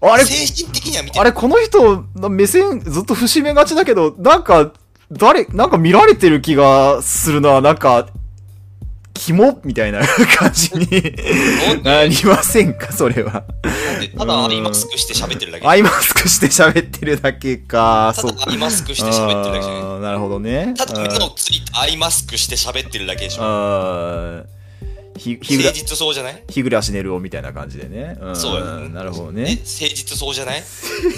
[0.00, 1.20] あれ、精神的には見てる。
[1.20, 4.72] あれ、この人、目線ずっと伏し目がちだけど、なんか、
[5.12, 8.08] 誰、なんか見られてる気がするな、なんか、
[9.18, 10.00] キモみたいな
[10.38, 10.86] 感じに
[11.82, 13.44] なりませんか、それは。
[14.18, 15.66] ただアイマスクして喋ってるだけ。
[15.66, 20.74] アイマスクして喋ってるだけか、ただアイマスクして喋ってるだけじゃなるほどね。
[20.76, 24.44] ただ目のついたアイマスクして喋ってるだけでしょ。
[25.18, 26.42] ひ、ひぐら誠、実そうじゃない？
[26.50, 28.18] 日暮らし寝るおみたいな感じでね。
[28.32, 29.58] んそうやなるほどえね。
[29.64, 30.62] 誠実そうじゃない？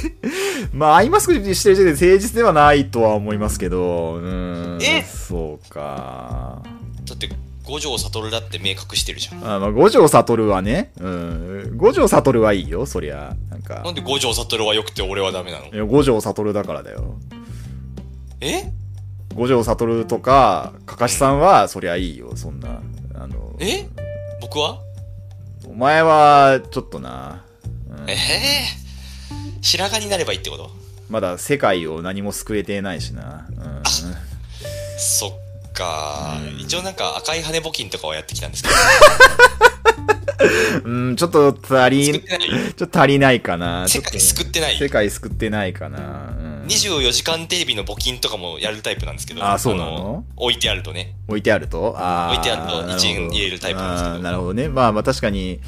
[0.72, 4.78] まあ、アイマスクしてる時点で誠実ではないとは思いますけど、うん。
[4.82, 5.02] え？
[5.04, 6.62] そうか。
[7.68, 9.44] 五条悟だって目隠してるじゃん。
[9.44, 11.76] あまあ、五条悟はね、うん。
[11.76, 13.36] 五条悟はいいよ、そりゃ。
[13.50, 13.92] なんかな。
[13.92, 15.66] んで五条悟は良くて俺はダメなの？
[15.66, 17.16] いや五条悟だからだよ。
[18.40, 18.72] え？
[19.34, 22.80] 五条悟とか、かかしさんは、そりゃいいよ、そんな。
[23.14, 23.86] あの、え？
[24.40, 24.80] 僕は？
[25.66, 27.44] お前は、ちょっとな、
[27.90, 28.14] うんえ？
[28.14, 28.16] え
[29.60, 30.70] 白髪になればいいってこと？
[31.10, 33.46] まだ世界を何も救えてないしな。
[34.98, 35.32] そっ
[35.78, 38.74] か、一応なんか赤い羽募金とかはやってきたんですけど、
[40.84, 43.88] うん、うん、ちょっと足り、ちょっと足りないかな。
[43.88, 45.98] 世界救ってない世界救ってないかな。
[46.42, 50.26] うん24時間テレビの募金とかもやるタイプなんですけど、あそうなの？
[50.36, 51.14] 置いてあるとね。
[51.26, 51.80] 置いてあると？
[51.88, 51.96] 置
[52.34, 54.68] いてあるとなほど一円入れるタイプなんですけどなるほどね。
[54.68, 55.60] まあまあ確かに、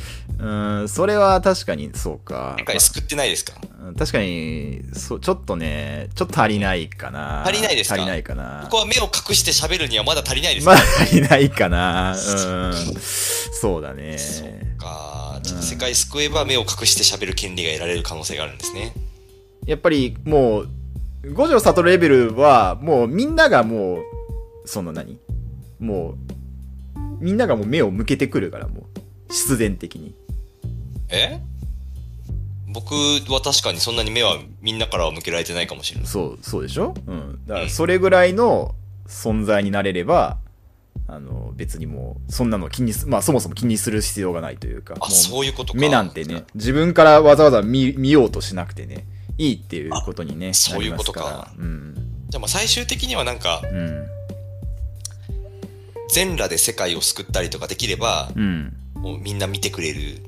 [0.42, 2.56] うん、それは確かにそうか。
[2.58, 3.60] 世界救ってないですか？
[3.84, 7.42] うん確かに、そう、ちょっとね、ちょっと足りないかな。
[7.44, 7.96] 足りないですか？
[7.96, 8.70] 足りないかなこ。
[8.70, 12.12] こは目を隠して喋るにはまだ足りないですまか、だ足りないかな。
[12.12, 12.74] うん。
[13.00, 14.16] そうだね。
[14.78, 18.94] かちょっと世界救えば目を隠して喋る権利が得られる可能性があるんですね。
[19.66, 20.68] やっぱりもう、
[21.34, 23.98] 五条悟レベルは、もうみんながもう、
[24.64, 25.18] その何？
[25.78, 26.16] もう、
[27.20, 30.14] みんながもう目を向けてくるから、もう、必然的に。
[31.10, 31.40] え？
[32.72, 32.94] 僕
[33.32, 36.08] は確かにそんなに目はみんなからは向けられてないかもしれない。
[36.08, 36.94] そう、そうでしょ？
[37.06, 37.40] うん。
[37.46, 38.74] だから、それぐらいの
[39.08, 40.38] 存在になれれば、
[41.08, 44.94] あの、別にもう、そんなの気にす、まあそもそも気にする必要がないというか。
[44.96, 45.80] あ、もそういうことか。
[45.80, 49.04] 目なんてね、自分からわざわざ見見ようとしなくてね、
[49.36, 51.94] いいっていうことにね、そういうことかうん。
[52.28, 54.06] じゃあまあ最終的にはなんか、うん。
[56.12, 58.76] 全裸で世界を救ったりとかできれば、うん。
[58.94, 60.22] もうみんな見てくれる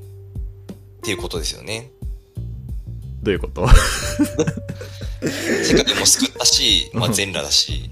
[1.03, 1.91] っていうことですよね。
[3.21, 3.67] どういうこと？
[5.21, 7.89] 世界も救ったし、まあ全裸だし、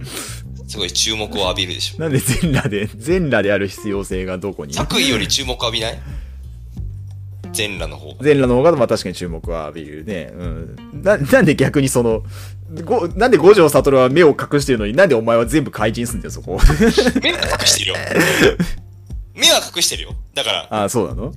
[0.66, 2.00] すごい注目を浴びるでしょ。
[2.00, 4.74] なんで全裸で、全裸である必要性がどこに？
[4.74, 6.00] 作為より注目浴びない？
[7.52, 8.24] 全裸の方が。
[8.24, 10.32] 全裸の方が、まあ確かに注目は浴びるね。
[10.34, 11.02] うん。
[11.04, 12.24] な、なんで逆にその、
[12.86, 16.62] ごなんで五条悟は目を隠してるのになんでお前は全部怪人すんだよ、そこ。
[17.22, 17.98] 目は隠してるよ。
[19.34, 20.16] 目は隠してるよ。
[20.34, 21.34] だから、ああ、そうなの？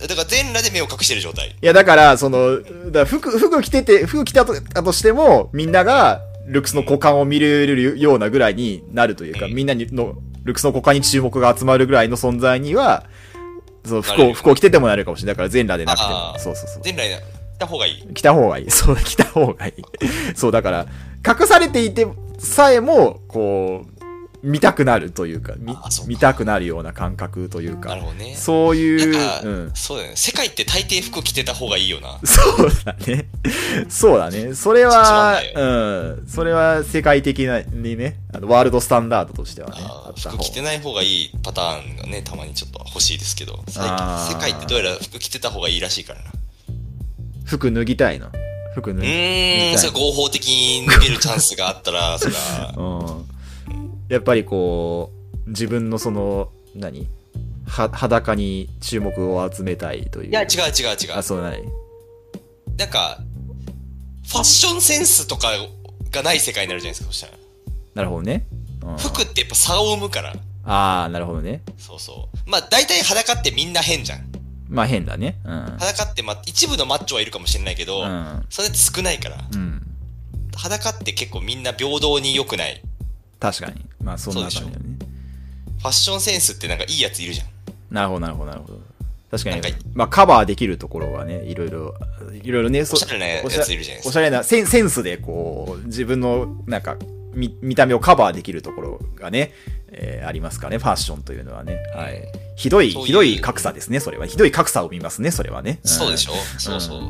[0.00, 1.48] だから全裸で目を隠してる状態。
[1.48, 13.06] いや、だから、その、だ服、服着てて、服着たとたとしても、みんなが、ルックスの股間を見れるようなぐらいになるというか、うんみんなにの、ルックスの股間に注目が集まるぐらいの存在には、
[13.84, 15.34] その服を、服を着ててもなれるかもしれない。
[15.34, 16.14] だから全裸でなくてあも。
[16.36, 16.82] ーそうそうそう。
[16.82, 17.20] 全裸にし
[17.58, 18.14] た方がいい。
[18.14, 18.70] 着た方がいい。
[18.70, 19.82] そう、着た方がいい。
[20.36, 20.86] そう、だから、
[21.26, 22.06] 隠されていて
[22.38, 23.97] さえも、こう、
[24.42, 25.54] 見たくなるというか、
[26.06, 28.34] 見たくなるような感覚というかなる、ほどね。
[28.36, 29.70] そういう、うん。
[29.74, 30.16] そうだよね。
[30.16, 32.20] 世界って大抵服着てた方がいいよな。
[32.24, 33.28] そうだね。
[33.88, 34.54] そうだね。
[34.54, 35.64] それはう
[36.22, 36.28] ん。
[36.28, 39.76] それは世界的なにね、あのワールドスタンダードとしてはね、
[40.16, 46.30] 服着てない方がいいパターンがね、たまにちょっと欲しいですけど、最近世界ってどうやら服着てた方がいいらしいからな。
[47.44, 48.30] 服脱ぎたいの。
[48.74, 53.27] 服脱うぎたいそれ合法的に脱げるチャンスがあったら、そりゃ、うん。
[54.08, 55.12] やっぱりこ
[55.46, 57.06] う、自分のその、何？
[57.66, 60.30] は、裸に注目を集めたいという。
[60.30, 61.22] いや、違う違う違あ、う。
[61.22, 61.62] そうない。
[62.76, 63.18] なんか、
[64.26, 65.48] ファッションセンスとか
[66.10, 67.32] がない世界になるじゃないですか、そしたら。
[67.94, 68.46] なるほどね。
[68.82, 70.34] うん、服ってやっぱ差を生むから。
[70.64, 71.62] ああ、なるほどね。
[71.76, 72.50] そうそう。
[72.50, 74.32] まあ、大体裸ってみんな変じゃん。
[74.68, 75.38] まあ変だね。
[75.44, 75.76] うん。
[75.78, 78.46] 裸って、まあ、一部のマッチョはいるかもしれないけど、うん。
[78.50, 79.36] それって少ないから。
[79.52, 79.82] うん。
[80.54, 82.82] 裸って結構みんな平等に良くない。
[83.40, 83.84] 確かに。
[84.02, 84.76] まあそんな感じだよね。
[85.78, 87.46] ファッションセンスってなんかいいやついるじゃん。
[87.94, 88.80] なるほど、なるほど、なるほど。
[89.30, 91.94] 確かにまあカバーできるところはね、いろいろ、
[92.42, 96.96] いろいろね、そおしゃれなやついるじゃないですかおしゃれなセン、センスでこう、自分の、なんか、
[97.34, 99.52] 見、見た目をカバーできるところがね、
[99.92, 101.76] えーありますかね、ファッションというのはね。
[101.94, 102.22] はい。
[102.56, 104.26] ひどい、ひどい格差ですね、それは。
[104.26, 105.72] ひどい格差を見ますね、それはね。
[105.72, 107.00] んそうでしょ、そうそう。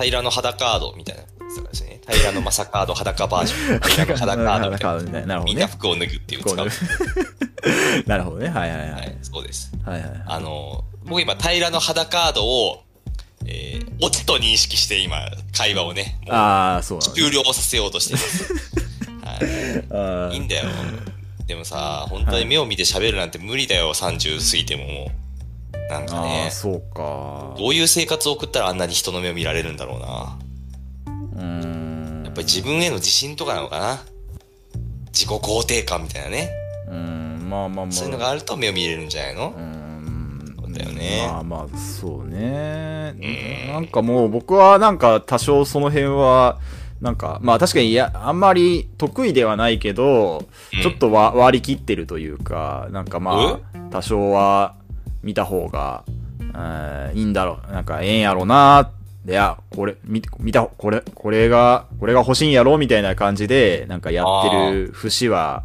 [0.00, 2.00] 平野裸カードみたいなやつとかですね。
[2.08, 3.78] 平野正カード裸バージョン。
[3.80, 6.68] 裸カードみたい裸カードみたいななるほどねみんな服を脱ぐっていう使う。
[8.06, 8.48] なるほどね。
[8.48, 8.90] はいはいはい。
[8.92, 9.72] はい、そうです。
[9.84, 10.22] はいはいはい。
[10.26, 12.84] あの、僕今平野裸カードを、
[13.46, 15.18] えー、オチと認識して今、
[15.56, 18.52] 会話をね、ああ、そうね終了させようとしています。
[19.92, 20.34] はあい。
[20.34, 20.64] いいんだよ。
[21.46, 25.24] でもさ、本当に目を見て喋るなんて無理だよ、30過ぎてももう。
[25.90, 27.54] なんかあねー、、そうか。
[27.58, 30.38] どういう生活を送ったらあんなに人の目を見られるんだろうな。
[31.36, 31.42] うー
[32.20, 32.22] ん。
[32.24, 34.02] やっぱり自分への自信とかなのかな？
[35.12, 36.50] 自己肯定感みたいなね。
[36.88, 37.92] うーん、まあまあまあ。
[37.92, 39.54] そういうのがあると目を見れるんじゃないの？
[39.56, 40.72] うーん。
[40.74, 43.12] だよねまあまあ、そうね。
[43.12, 46.58] んなんかもう僕はなんか多少その辺は、
[47.00, 50.44] なんか、まあ確かにいや、あんまり得意ではないけど、
[50.74, 54.74] うんちょっとわ割り切ってるというか、なんかまあ、多少は
[55.22, 56.02] 見た方が、
[56.40, 58.90] えーいいんだろう、なんかええんやろな、
[59.26, 65.62] いや、これ、見、見た、これ、これが、これが欲しいんやろみたいな感じで、なんかやってる節は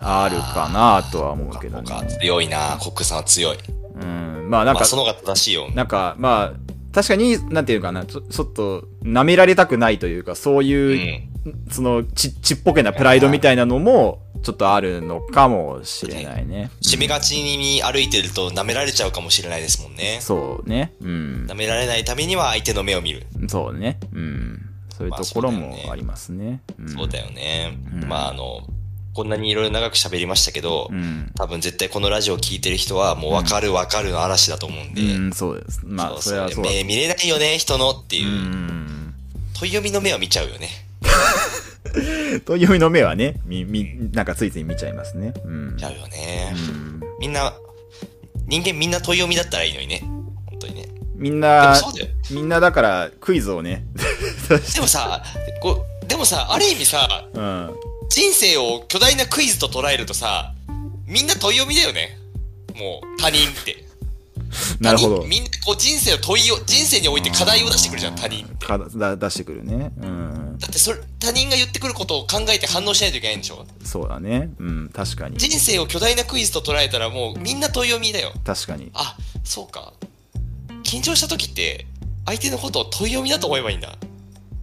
[0.00, 2.76] あるかなとは思うけどね強いな。
[2.80, 3.58] コックさんは強い。
[4.00, 5.68] うん、まあなんかまあ、、その方が正しいよ。
[5.74, 11.62] なんか、まあ、確かに、なんていうかな、ちょちょっと、舐められたくないというか、そうういう、ん。
[11.70, 16.70] そのち、ちっぽけなプライドみたいなのも、ちょっとあるのかもしれないね。
[16.82, 20.18] 締めがちに歩いてると舐められちゃうかもしれないですもんね。
[20.20, 20.92] そうね。
[21.00, 21.54] うん舐。
[21.54, 23.26] められないためには相手の目を見る。
[23.48, 23.98] そうね。
[24.12, 24.62] うん。
[24.96, 26.62] そういうところもありますね。
[26.80, 27.78] んそうだよね。
[27.92, 28.66] うんまああの、
[29.14, 31.32] こんなにいろいろ長く喋りましたけど、うん。
[31.36, 35.02] 多分絶対このラジオを聞いてる人はもう分かる分かるの嵐だと思うんで。
[35.02, 35.80] うん、そうです。
[35.84, 36.70] まあ、それはそうだ。
[36.70, 38.28] 目見れないよね、人のってういう。
[38.28, 39.14] ん。
[39.54, 40.68] 問い読みの目を見ちゃうよね。
[42.44, 45.34] というの目はね、み、み、なんかついつい見ちゃいますね。
[45.44, 45.84] うん見ち。
[45.84, 46.52] ゃうよね。
[46.52, 47.54] うんみんな、
[48.46, 50.02] 人間みんな問い読みだったらいいのにね。
[50.50, 50.88] 本当にね。
[51.14, 51.74] みんな
[52.30, 53.86] みんなだからクイズをね、
[54.74, 55.22] でもさ、
[55.60, 57.70] こう、でもさ、ある意味さ、うん。
[58.08, 60.52] 人生を巨大なクイズと捉えるとさ、
[61.06, 62.18] みんな問い読みだよね。
[62.74, 63.85] もう、他人って。
[64.80, 65.22] なるほど。
[65.24, 68.66] みんな、こう人生を問いを、人生において課題を出してくるじゃん、他人って。
[68.66, 69.92] かだ出してくるね。
[70.00, 70.58] うん。
[70.58, 73.66] だってそれ、他人が言ってくることを考えて反応しないといけないんでしょ？
[73.84, 74.50] そうだね。
[74.58, 75.36] うん、確かに。
[75.38, 78.32] 人生を巨大なクイズと捉えたらもうみんな問い読みだよ。
[78.44, 78.90] 確かに。
[78.94, 79.92] あ、そうか。
[80.84, 81.86] 緊張した時って、
[82.24, 83.96] 相手のことを問い読みだと思えばいいんだ。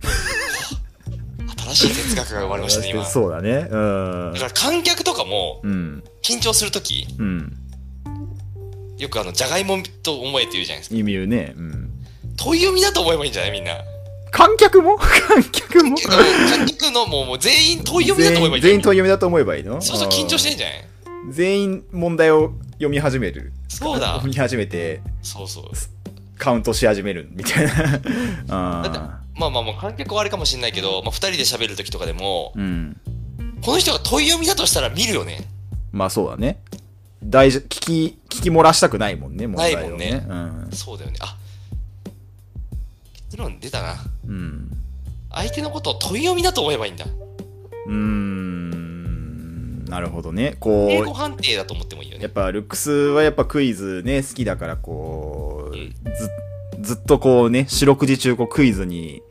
[1.76, 3.06] 新しい哲学が生まれましたね、今。
[3.06, 3.68] そうだね。
[3.72, 4.40] うんだ。
[4.40, 6.04] から観客とかも、うん。
[6.22, 7.58] 緊張するとき、うん。
[9.00, 10.96] よくあの、じゃがいもと思えって言うじゃないですか。
[10.96, 11.54] 意味言うね。
[11.58, 11.90] うん。
[12.38, 13.52] 問い読みだと思えばいいんじゃない？
[13.52, 13.78] みんな。
[14.32, 14.98] 観客も？
[15.28, 15.96] 観客も？
[15.96, 19.82] けど、観客のもうもう全員問い読みだと思えばいいんじゃない全員問い読みだと思えばいいの？
[19.82, 20.78] そうそう、緊張してんじゃない
[21.26, 23.54] うん全員問題を読み始める。
[23.70, 24.28] そうだ読。
[24.28, 25.64] み始めて、そうそう。
[26.38, 27.74] カウントし始めるみたいな。
[27.74, 28.10] だって
[28.50, 32.98] あまあまあまあ、観客はあれかもしれないけど、まあ二人で喋るときとかでもー、うん。
[33.62, 35.48] この人が問い読みだとしたら見るよね。
[35.94, 36.60] まあそうだね。
[37.24, 40.26] 大事、聞き、聞き漏らしたくないもんね、問題をないもんね。
[40.28, 40.70] うん。
[40.72, 41.18] そうだよね。
[41.22, 41.38] あ、
[43.32, 43.96] 結論出たな。
[44.28, 44.72] うん。
[45.32, 47.06] 相手のことを問い読みだと思えばいいんだ。
[47.88, 49.86] うーん。
[49.86, 50.56] なるほどね。
[50.60, 52.24] こ英語う、判定だと思ってもいいよね。
[52.24, 56.30] やっぱルックスはやっぱクイズね、好きだからこう、うんず、
[56.82, 59.22] ずっとこうね、四六時中こうクイズに、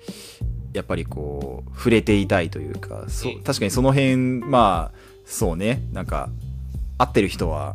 [0.72, 5.82] やっぱりこう、触れていたいというか、そううん確かにその辺、まあ、そうね。
[5.92, 6.30] なんか、
[6.98, 7.74] 合ってる人は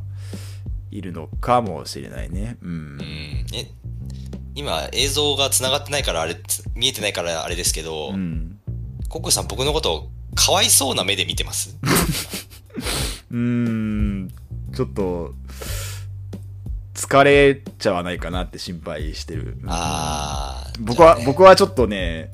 [0.92, 2.58] いるのかもしれないね。
[2.62, 2.70] うん。
[2.70, 3.02] うん。
[3.54, 3.70] え、
[4.56, 8.60] 今映像が繋がってないからあれ、つ見えてないからあれですけど、うん。
[9.10, 11.78] コックさん僕のことかわいそうな目で見てます
[13.32, 14.32] うーん、
[14.76, 15.34] ちょっと、
[16.94, 19.58] 疲れちゃわないかなって心配してる。
[19.68, 20.84] あー。
[20.84, 22.32] 僕は、僕はちょっとね、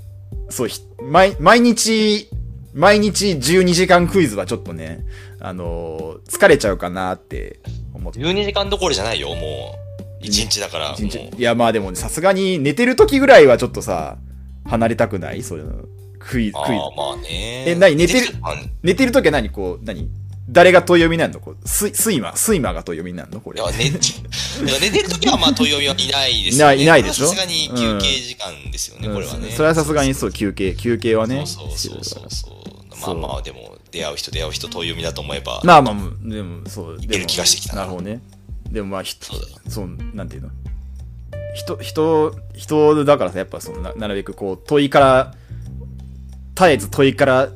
[0.50, 2.30] そう、ひ毎、毎日、
[2.74, 5.06] 毎日12時間クイズはちょっとね、
[5.40, 7.60] あのー疲れちゃうかなって
[7.94, 8.20] 思って。
[8.20, 9.78] 12時間どころじゃないよ、も
[10.22, 10.24] う。
[10.24, 10.94] 1日だから。
[10.98, 14.18] 一日もういや、まあでもね、さすがに寝てる時ぐらいはちょっとさ、
[14.66, 15.44] 離れたくない？
[15.44, 15.74] そういうの。
[16.20, 16.82] クイズ、クイズ。
[16.82, 17.66] ああ、まあね。
[17.68, 17.96] え何？
[17.96, 18.28] 寝てる？
[18.42, 19.50] あ寝てる時は何？
[19.50, 20.10] こう、何？
[20.50, 21.40] 誰が問い読みなんの？
[21.40, 23.42] こう、スイ、スイマ、スイマが問い読みになるの？
[23.42, 23.70] これいや。
[23.72, 23.90] 寝、
[24.80, 26.84] 寝てるときはまあ問い読みはいないですいないよね。
[26.84, 27.28] いないでしょ？
[27.28, 29.48] さすがに休憩時間ですよね、これはね。
[29.50, 31.44] うんそれはさすがにそう、休憩、休憩はね。
[31.46, 32.63] そうそうそうそうそう。
[33.02, 35.62] まあまあ、でも、出会う人出会う人問い読みだと思えば。
[35.64, 35.96] まあまあ、
[36.30, 36.98] でも、そう。
[37.02, 38.22] いける気がしてきたななるほどね。
[38.70, 39.16] でもまあ、ひ
[39.68, 40.50] そうなんていうの？
[41.54, 45.36] 人、人、人だからさ、やっぱそのな、なるべくこう、問いから、
[46.56, 47.50] 絶えず問いから、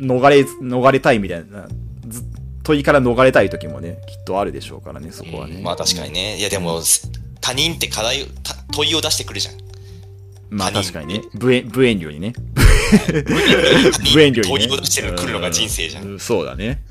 [0.00, 1.68] 逃れ、逃れたいみたいな、
[2.08, 2.24] ず
[2.62, 5.56] 問いから逃れたい時もね、きっとあるでしょうからね、そこはね。
[5.56, 6.38] うんまあ確かにね。
[6.38, 6.80] いやでも、
[7.40, 8.26] 他人って課題
[8.72, 9.54] 問いを出してくるじゃん。
[10.50, 11.22] まあ確かにね。
[11.34, 12.32] 無縁、無遠慮にね。
[14.14, 14.42] 無遠慮にね。
[14.42, 16.14] 問いを出してくるのが人生じゃん。
[16.14, 16.82] うそうだね。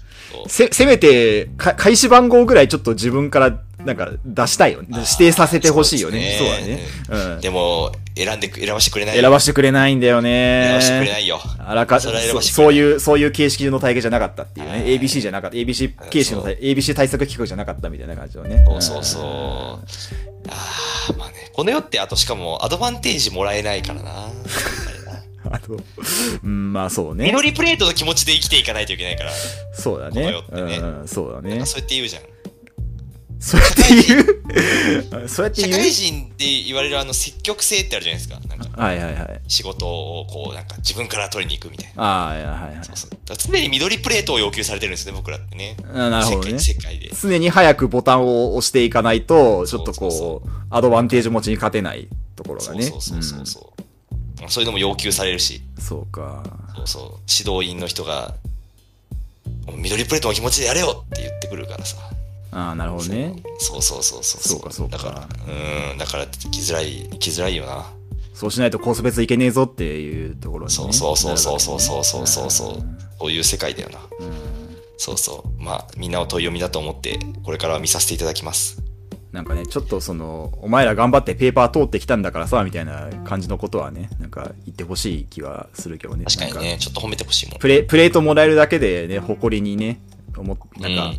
[0.47, 4.87] せ、せめて、か、開始番号ぐらいちょっと自分から、なんか、出したいよね。
[4.91, 6.35] 指定させてほしいよね。
[6.37, 7.27] そうだそうですね。
[7.33, 7.41] うん。
[7.41, 9.21] でも、選んでく、選ばしてくれないよ。
[9.21, 10.65] 選ばしてくれないんだよね。
[10.65, 11.39] 選ばしてくれないよ。
[11.65, 14.71] あらか、そそういう、そういう形式の体系じゃなかったっていうね。
[14.71, 15.57] はい ABC じゃなかった。
[15.57, 18.63] ABC 形式の体、ABC 対策企画じゃなかったみたいな感じのね。
[18.65, 19.23] そうそうそう。
[19.23, 19.79] あ
[21.09, 21.49] あ、まあね。
[21.53, 24.29] この世ってあとしかもアドバンテージもらえないからな。
[25.49, 25.79] あと、
[26.43, 27.25] うん、まあそうね。
[27.25, 29.31] 緑プレートの気持ちで生きていかないといけないから。
[29.73, 30.15] そうだね。
[30.15, 31.65] この世ってねうん、そうだね。
[31.65, 32.23] そうやって言うじゃん。
[33.41, 35.29] そうやって言う？
[35.29, 35.81] そうやって社言う？
[35.81, 38.37] 会人って言われるあの積極性ってあるじゃないですか。
[38.49, 39.41] なんかはいはいはい。
[39.47, 42.03] 仕事をこうなんか自分から取りに行くみたいな。
[42.03, 42.85] ああ、いやはいはい。
[42.85, 45.77] そうそう常に緑プレートを要求されてるんですね、僕らってね。
[45.93, 46.59] あなるほどね。
[46.59, 47.11] 世界で。
[47.19, 52.83] 常に早くボタンを押していかないと、ちょっとこう、アドバンテージ持ちに勝てないところがね。
[52.83, 53.83] そうそうそうそうそう、
[54.47, 56.43] そういうのも要求されるし、うんそうか。
[56.75, 58.35] そうそう、指導員の人が、
[59.75, 61.97] 緑プレートの気持ちでやれよって言ってくるからさ。
[62.51, 63.35] ああ、なるほどね。
[63.59, 64.41] そうそうそうそう。
[64.41, 67.85] そうかそうかだから、うん、だから生きづらい、生きづらいよな。
[68.33, 70.75] そうしないとコース別いけねえぞっていうところに、ね。
[70.75, 72.97] そうそうそうそうそうそうそうそうそううん。
[73.19, 73.99] そういう世界だよな。
[74.19, 74.59] うん
[74.99, 75.63] そうそう。
[75.63, 78.83] まあ、みんなを問い読みだと思って、これからは見させていただきます。
[79.31, 86.25] なんかね、ちょっとその、お前ら頑張ってペーパー通ってきたんだからさ、みたいな感じのことはね、なんか言ってほしい気はするけどね。
[86.25, 87.59] 確かにね、ちょっと褒めてほしいもん。
[87.59, 89.99] プレ、プレートもらえるだけでね、誇りにね、
[90.35, 91.13] 思っなんか、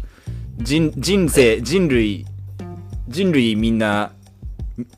[0.58, 2.26] 人、人生、人類、
[3.08, 4.12] 人類みんな、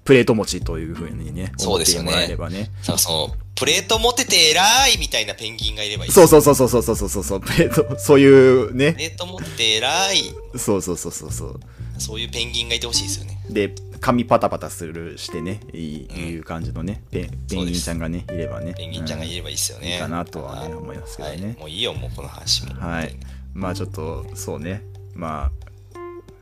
[0.05, 2.71] プレート持ちというふうにね、そうですよね思ってもらえればね。
[2.83, 6.11] その、プレート持てて偉いみたいなペンギンがいればいい。
[6.11, 10.35] そうそうそうそうそうそうそうそう、プレート、そういうねプ、レート持って偉い。
[10.57, 11.61] そうそうそうそうそう。
[12.03, 13.39] そういうペンギンがいてほしいですよね。
[13.49, 18.75] で、髪パタパタするしてね、いい、うんいう感じのね、ペンペンギンちゃんがね、いればね。
[18.77, 19.37] ペンギンちゃんがいる。
[19.37, 19.95] ればいいですよね。
[19.95, 22.75] いいかなとはねはい思いますけどねはいもういいよ、もうこの話も。
[22.81, 23.17] はい。
[23.55, 24.83] まあちょっと、そうね。
[25.15, 25.53] まあ、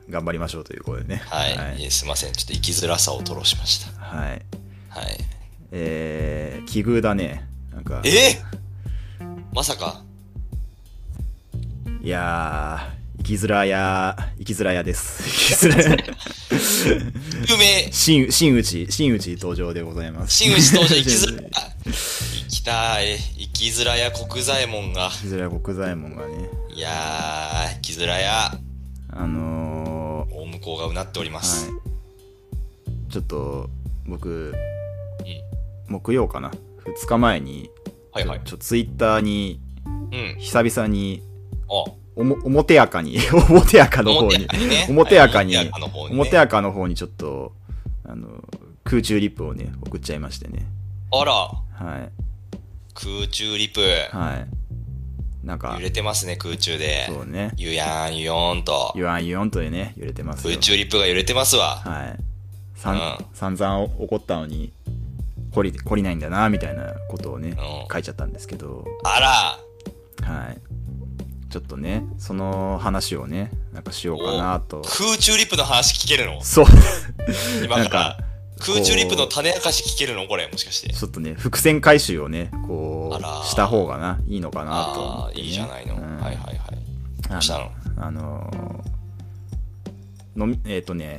[0.09, 1.23] 頑張りましょうということでね。
[1.27, 1.57] はい。
[1.57, 2.33] はいすいません。
[2.33, 4.01] ちょっと生きづらさを吐露しました。
[4.01, 4.43] はい。
[4.89, 5.19] はい。
[5.73, 7.47] えー、奇遇だね。
[7.73, 8.41] なんか、え
[9.53, 10.03] まさか
[12.03, 15.23] いやー、生きづらや、生きづらやです。
[15.23, 15.97] 生きづらや。
[17.49, 20.35] 有名新、 新内、新内登場でございます。
[20.35, 23.19] 新内登場生きづら、あ生きたい。
[23.19, 25.11] 生きづらや国左衛門が。
[25.11, 28.59] 生きづらや国左衛門がね、いやー、生きづらや。
[29.13, 31.67] あの大向こうがうなっておりまー、す。
[31.67, 33.13] はい。
[33.13, 33.69] ちょっと、
[34.07, 34.55] 僕、うん
[35.89, 36.53] 木曜かな
[36.85, 37.69] ？2日前に、
[38.13, 38.41] はいはい。
[38.45, 40.41] ちょツイッターに、うん。
[40.41, 41.23] 久々に、
[41.69, 41.85] あ、
[42.21, 45.71] おも、表やかに、 表やかの方に、ね表やかに、はい
[46.11, 47.53] 表やかの方にちょっと、
[48.07, 48.29] あの、
[48.85, 50.67] 空中リップをね、送っちゃいましてね。
[51.13, 52.11] あら、はい。
[52.95, 53.81] 空中リプ。
[53.81, 55.47] はい。
[55.47, 57.07] なんか揺、れてますね、空中で。
[57.09, 57.53] そうね。
[57.57, 58.93] ゆやん、ゆよんと。
[58.95, 60.51] ゆわんゆよんとでね、揺れてますよ。
[60.51, 61.77] 空中リプが揺れてますわ。
[61.77, 62.21] はい。
[62.77, 64.73] さん、うん散々怒ったのに、
[65.53, 67.57] 懲り、懲りないんだな、みたいなことをね、うん
[67.91, 69.59] 書いちゃったんですけど、あら、
[70.27, 70.59] はい。
[71.51, 74.83] ちょっとね、その話をね、なんかしようかなと。
[74.83, 76.41] 空中リプの話聞けるの？
[76.43, 76.67] そう。
[77.65, 77.81] 今か。
[77.81, 78.19] なんから
[78.61, 80.29] 空中リプの種明かし聞けるの？
[80.29, 80.93] これ、もしかして。
[80.93, 85.33] ちょっとね、伏線回収をね、こう、した方がな、いいのかなと思ああ。
[85.35, 85.97] いいじゃないの。
[85.97, 86.59] うんはいはいはい。
[87.29, 87.73] どうしたの？
[87.97, 91.19] あのー、のみ、えっ、とね、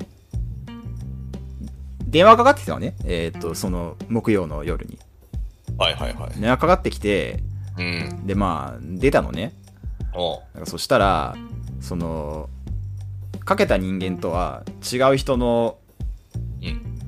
[2.07, 2.95] 電話かかってきたのね。
[3.03, 4.97] えっ、と、その、木曜の夜に。
[5.77, 6.39] はいはいはい。
[6.39, 7.43] 電話かかってきて、
[7.77, 8.27] うん。
[8.27, 9.53] で、まあ、出たのね。
[10.53, 11.35] なんかそしたら、
[11.79, 12.49] その、
[13.45, 15.77] かけた人間とは違う人の
[16.61, 16.99] うん。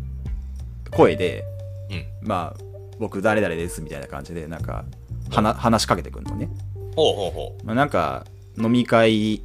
[0.92, 1.44] 声で、
[1.90, 2.28] うん。
[2.28, 2.64] まあ、
[3.00, 4.86] 僕誰々ですみたいな感じで、なんか、
[5.32, 6.50] 話しかけてくんのね。
[6.96, 7.66] ほうほうほう。
[7.66, 8.26] まあ、なんか、
[8.58, 9.36] 飲み会、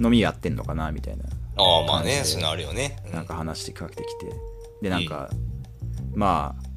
[0.00, 1.24] 飲みやってんのかなみたいな。
[1.56, 2.96] ああ、まあね、そういうのあるよね。
[3.06, 4.32] うんなんか話してかけてきて。
[4.82, 5.30] で、なんか、
[6.14, 6.67] まあ、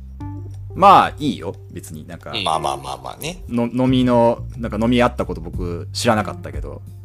[0.76, 2.08] まあいいよ、別に。
[2.08, 3.44] なんか、まあまあまあまあね。
[3.50, 7.02] の飲みの、なんか飲みあったこと僕知らなかったけど、うん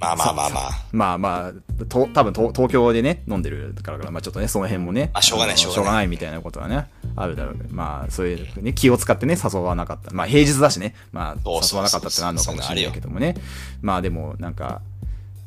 [0.00, 0.70] まあまあまあまあ。
[0.92, 10.12] まあまあ、と多分東東京でね、飲んでるからから、まあちょっとね、その辺もね、あしょうがないのしょうがないみたいなことはね、あるだろうけど、まあそういうね、気を使ってね、誘わなかった。
[10.12, 13.34] まあ平日だしね、まあ誘わなかったってなるのかもしれないけどもね。
[13.80, 14.80] まあでも、なんか、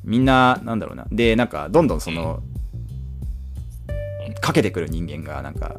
[0.03, 1.05] みんな、なんだろうな。
[1.11, 2.41] で、なんか、どんどんその、
[4.41, 5.77] かけてくる人間が、なんか、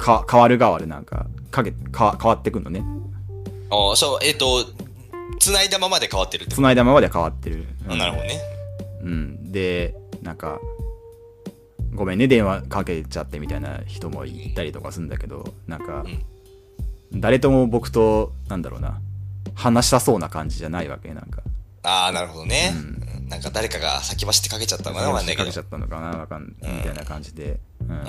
[0.00, 2.82] か変わる変わる、なんか、かけ、か変わってくるのね。
[3.70, 4.64] ああ、そう、えっ、と、
[5.38, 7.66] 繋いだままで変わってるってこ繋いだままで変わってる。
[7.88, 8.40] と、なるほどね。
[9.02, 10.60] うん、でなんか
[11.94, 16.04] ごめんね電話かけちゃってみたいな人もいたりとかするんだけどなんか、
[17.12, 19.00] 誰とも僕となんだろうな
[19.54, 21.42] 話したそうな感じじゃないわけなんか
[21.82, 25.44] ああ、なるほどね、うんなんか誰かが先走ってかけちゃったのかなわかんないけど。
[25.44, 28.04] かけちゃったのかなわかんみたいな感じで、うんうん。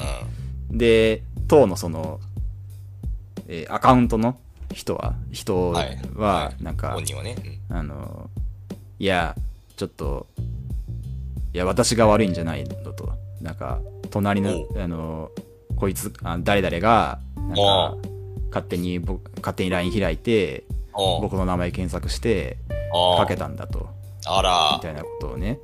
[0.72, 2.19] で当のその、
[3.47, 4.38] えーアカウントの
[4.74, 7.36] 人は人は、なんか、本人はね。
[7.69, 8.30] うんあの、
[8.99, 9.36] いや、
[9.78, 10.28] ちょっと、
[11.53, 13.13] いや、私が悪いんじゃないのと。
[13.41, 15.32] なんか、隣のお、あの、
[15.76, 17.97] こいつ、あ誰々が、なんおか、
[18.49, 20.63] 勝手に、僕勝手に LINE 開いて、
[20.93, 22.57] 僕の名前検索して、
[23.17, 23.89] かけたんだと。
[24.26, 25.59] あらみたいなことをね、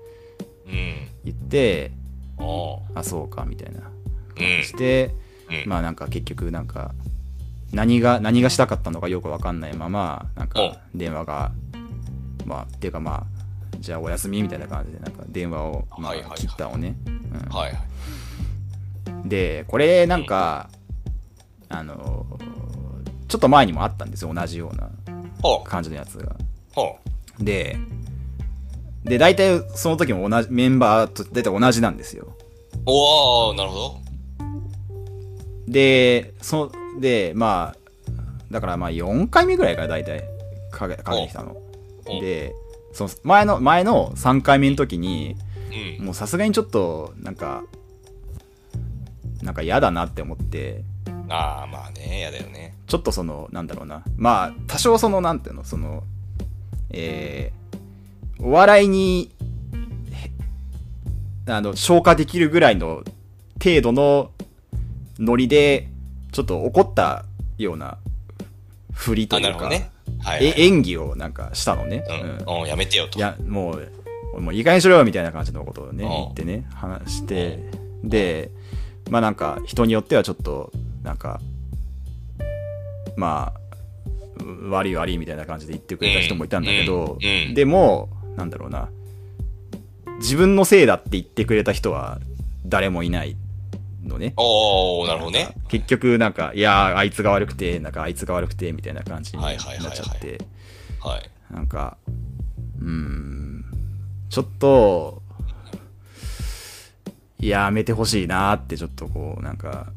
[0.65, 1.07] うん。
[1.25, 1.91] 言って、
[2.95, 3.91] あ、そうか、みたいな。
[4.39, 4.63] うん。
[4.63, 5.13] して、
[5.49, 6.93] うんまあなんか結局なんか、
[7.71, 11.51] 何が、何がしたかったのかよくわかんないまま、なんか電話が、
[12.45, 13.23] まあ、っていうかまあ、
[13.79, 16.95] じゃあお休みみたいな感じで、なんか電話を、まあ切ったをね。
[17.49, 17.71] はいはい。
[17.71, 17.97] うん
[19.25, 20.69] で、これなんか、
[21.69, 24.89] あのー、ちょっと前にもあったんですよ、同じような。
[25.65, 26.35] 感じのやつが。
[26.73, 26.97] ほ
[27.39, 27.77] で、
[29.03, 32.27] で、大体その時も同じ、メンバーと大体同じなんですよ。
[32.27, 32.81] う。
[32.85, 34.06] おおなるほど。
[35.67, 37.77] で、そで、まあ、
[38.51, 40.23] だからまあ4回目ぐらいから大体
[40.71, 41.57] かけかけてきたの。
[42.05, 42.53] おで、
[42.93, 45.35] その前の、前の3回目の時に、
[45.99, 46.05] うん。
[46.05, 47.63] もうさすがにちょっと、なんか、
[49.43, 50.83] なんか嫌だなって思って、
[51.29, 52.73] ああ、まあね、やだよね。
[52.87, 54.03] ちょっとその、なんだろうな。
[54.15, 56.03] まあ、多少その、なんていうの、その、
[56.89, 59.31] えー、お笑いに、
[61.45, 63.03] へあの、消化できるぐらいの
[63.61, 64.31] 程度の
[65.19, 65.87] ノリで、
[66.31, 67.25] ちょっと怒った
[67.57, 67.97] ような
[68.93, 69.89] 振りとあ、いうか、ね。
[70.23, 70.53] はい、はい。
[70.57, 72.03] え演技をなんかしたのね。
[72.47, 72.61] うん。
[72.61, 73.17] うん、やめてよと。
[73.17, 73.79] いや、も
[74.35, 77.59] う、もういい加減にしろよみたいな感じのことをね、うん言ってね、話して、
[78.03, 78.51] で、
[79.09, 80.71] まあなんか、人によってはちょっと、
[81.03, 81.39] なんか、
[83.15, 88.89] まあ、う悪い悪いみたいな感じで言ってくれた人もいたんだけど、うんうんでも、なんだろうな、
[90.19, 92.19] 自分のせいだって言ってくれた人は
[92.65, 93.35] 誰もいない
[94.07, 94.33] のね。
[94.37, 95.49] おおなるほどね。
[95.67, 100.41] 結局なんか、いやー、あいつが悪くて、なんかあいつが悪くて、みたいな感じになっちゃはいはいはいはって、
[101.01, 101.53] はい。
[101.53, 101.97] なんか、
[102.79, 103.65] うーん、
[104.29, 105.21] ちょっと、
[107.39, 109.87] やめてほしいなってちょっとこう、なんか、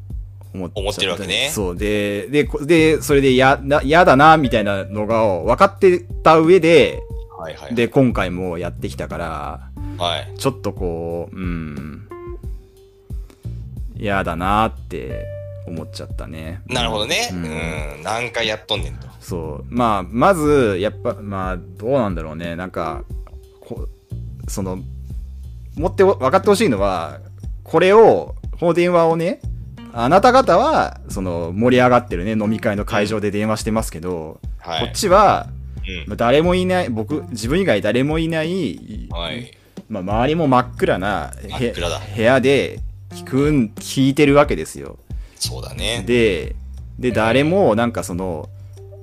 [0.53, 1.77] 思っ思ってるわけねそう。
[1.77, 7.01] で、で、こで、それでや、な嫌だな、みたいなのが分かってた上で、
[7.37, 7.75] はいはい。
[7.75, 10.37] で、今回もやってきたから、はい。
[10.37, 12.07] ちょっとこう、うん、
[14.01, 15.27] 嫌だなって
[15.67, 16.61] 思っちゃったね。
[16.67, 17.29] なるほどね。
[17.31, 18.03] ううんん。
[18.03, 19.07] 何回やっとんねんと。
[19.19, 19.65] そう。
[19.69, 22.55] まあ、まず、やっぱ、まあ、どうなんだろうね。
[22.55, 23.03] なんか、
[23.61, 23.87] こ
[24.47, 24.79] その、
[25.75, 27.19] 持って分かってほしいのは、
[27.63, 29.39] これを、この電話をね、
[29.93, 34.85] あなた方は、その、盛り上がってるね、飲み会の会場で電話してますけど、はい。
[34.85, 35.47] こっちは、
[35.87, 36.07] うん。
[36.07, 39.51] まあ誰もいない、僕、自分以外誰もいない、はい。
[39.89, 41.31] まあ、周りも真っ暗な
[41.75, 42.79] 暗だ部屋で
[43.11, 44.97] 聞くん、聞いてるわけですよ。
[45.35, 46.03] そうだね。
[46.05, 46.55] で、
[46.99, 48.49] で、誰もなんかその、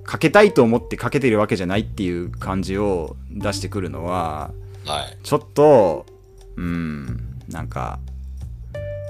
[0.05, 4.53] かけたいと思ってかけてるわけじゃないっていう感じを出してくるのは、
[4.87, 5.19] はい。
[5.23, 6.07] ちょっと、
[6.57, 7.99] うーん、なんか、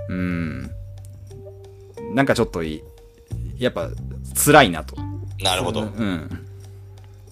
[0.09, 0.71] うーん、
[2.15, 2.83] なんかちょっとい、
[3.59, 3.91] やっぱ
[4.35, 4.97] 辛いなと。
[5.41, 5.83] なるほど。
[5.83, 6.29] うん。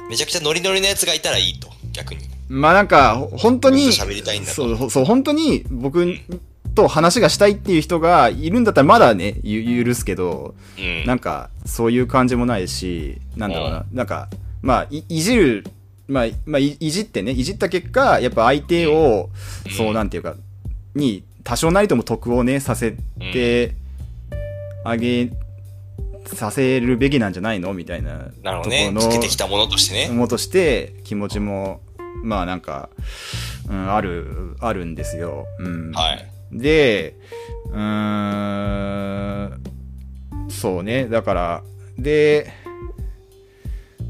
[0.09, 1.69] めちゃくちゃノリノリのやつがいたらいいと。
[1.93, 2.21] 逆に。
[2.49, 6.07] まあなんか、ほ本当に、喋りたいんだとそう、ほそう、本当に僕
[6.77, 11.05] と話がしたいっていう人がいるんだったらまだね、ゆ許すけど、うん。
[11.05, 14.29] なんか、そういう感じもないし、なんだろうな、なんか、
[14.63, 15.65] まあ、いいじる、
[16.07, 19.31] まあ、まあ、いいじってね、いじった結果、やっぱ相手を、
[19.67, 20.37] うんそう、なんていうか、
[20.95, 22.97] に、多少なりとも得をね、させ
[23.33, 23.75] て
[24.85, 25.31] あげ、
[26.27, 27.73] させるべきなんじゃないの？
[27.73, 28.93] みたいななるほどね。
[28.93, 30.09] ところのかけてきたものとしてね。
[30.09, 31.81] ものとして、気持ちも、
[32.25, 32.89] まあなんか、
[33.69, 35.47] うん、ある、あるんですよ。
[35.61, 35.93] うん。
[35.93, 36.29] はい。
[36.53, 37.17] で、
[37.71, 39.63] うーん、
[40.49, 41.63] そうね、だから、
[41.99, 42.53] で、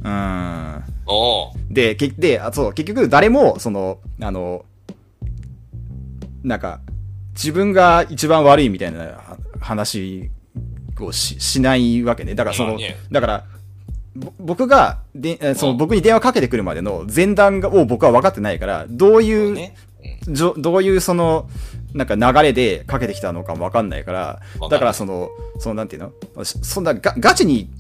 [0.03, 0.83] うーん、
[1.71, 4.65] で、けで、あ、そう、結局誰も、その、あの、
[6.43, 6.81] なんか、
[7.35, 10.31] 自分が一番悪いみたいなは話
[11.01, 12.35] をししないわけね。
[12.35, 12.79] だからその、
[13.11, 13.45] だから、
[14.15, 15.79] ぼ僕が、で、えそのうん。
[15.79, 19.75] 僕に電話かけてくるまでの前段がを僕は分かってないから、どういう、ね。
[20.29, 21.49] じょどういうその、
[21.97, 24.41] なんか流れでかけてきたのかもわかんないから
[24.71, 26.45] だからその、そのなんていうの？
[26.45, 27.71] そそんなガガチに、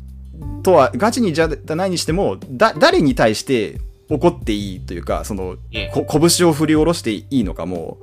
[0.62, 5.58] とは、ガチにじゃないにしても、だ、誰に対して怒っていいというか、その、うん
[5.92, 7.98] こ拳を振り下ろしていいのかも、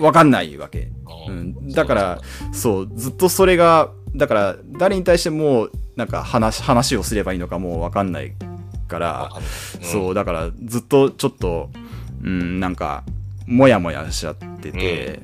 [0.00, 0.56] わかんない。
[0.56, 0.90] わけ。
[1.28, 1.72] ううんん。
[1.72, 2.20] だから、
[2.52, 8.32] そう、ずっとそれが、だから、誰に対しても、なんか話、話をすればいいのかもわかんない
[8.88, 9.30] から、
[9.82, 11.70] そう、だから、ずっとちょっと、
[12.22, 13.04] うん、なんか、
[13.48, 15.20] もやもやしちゃってて、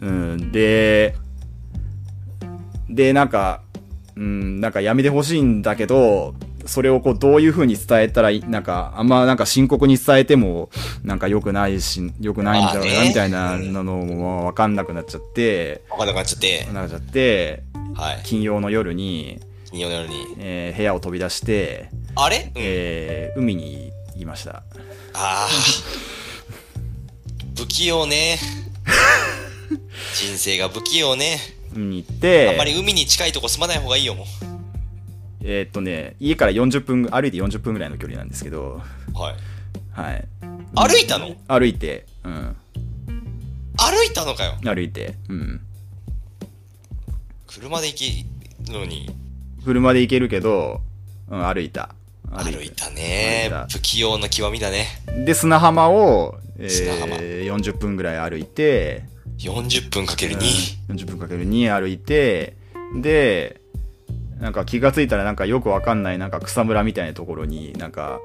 [0.00, 0.52] うん。
[0.52, 1.14] で、
[2.90, 3.62] で、なんか、
[4.16, 6.34] うん、なんかやめてほしいんだけど、
[6.66, 10.70] それをこう、どういう風に伝えたらいい、なんか、あんまなんか深刻に伝えても、
[11.02, 16.68] なんか良くないし、良くないんだろうな、みたいなのもわかんなくなっちゃって、わかんなくなっちゃって。
[16.72, 17.62] なっちゃって、
[17.94, 18.20] はい。
[18.24, 20.14] 金曜の夜に、金曜の夜に。
[20.38, 22.38] えー部屋を飛び出して、あれ？
[22.38, 22.52] うん。
[22.56, 24.50] えー海に行きました。
[24.50, 24.62] あ
[25.14, 25.48] あ。
[27.54, 28.38] 不器用ね。
[30.14, 31.38] 人生が不器用ね。
[31.74, 34.26] 海に行って、あんまり海に近いとこ住まない方がいいよ、も
[35.42, 38.82] えーっとね、家から40分、歩いて40分ぐらいの距離なんですけど、
[39.14, 39.18] う。
[39.18, 39.34] はい。
[39.92, 40.24] はい。
[40.74, 41.34] 歩いたの？
[41.48, 42.56] 歩いて、うん。
[43.76, 44.54] 歩いたのかよ。
[44.62, 45.60] 歩いて、うん。
[47.46, 49.10] 車で行きのに、
[49.64, 50.80] 車で行けるけど、
[51.28, 51.94] うん、歩いた。
[52.30, 53.50] 歩いたね。
[53.70, 54.86] 不器用の極みだね。
[55.26, 56.36] で、砂浜を、
[56.66, 59.04] えー、40分ぐらい歩いて、
[59.38, 60.94] 40分かける2。
[60.94, 62.56] 40分かける2歩いて、
[63.00, 63.60] で、
[64.40, 68.20] なんか気がついたらなんかよくわかんないなんか草むらみたいなところになんか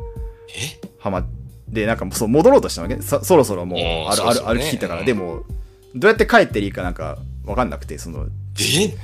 [0.49, 0.79] え？
[0.99, 1.25] はま
[1.67, 3.01] で、なんかそう戻ろうとしたわけ？
[3.01, 4.59] そそろそろもううん歩そうそうね。
[4.59, 5.05] 歩歩き切ったから、うん。
[5.05, 5.43] でも、
[5.95, 8.27] どうやって帰っていいかなんかわかんなくて、その、
[8.59, 8.95] え？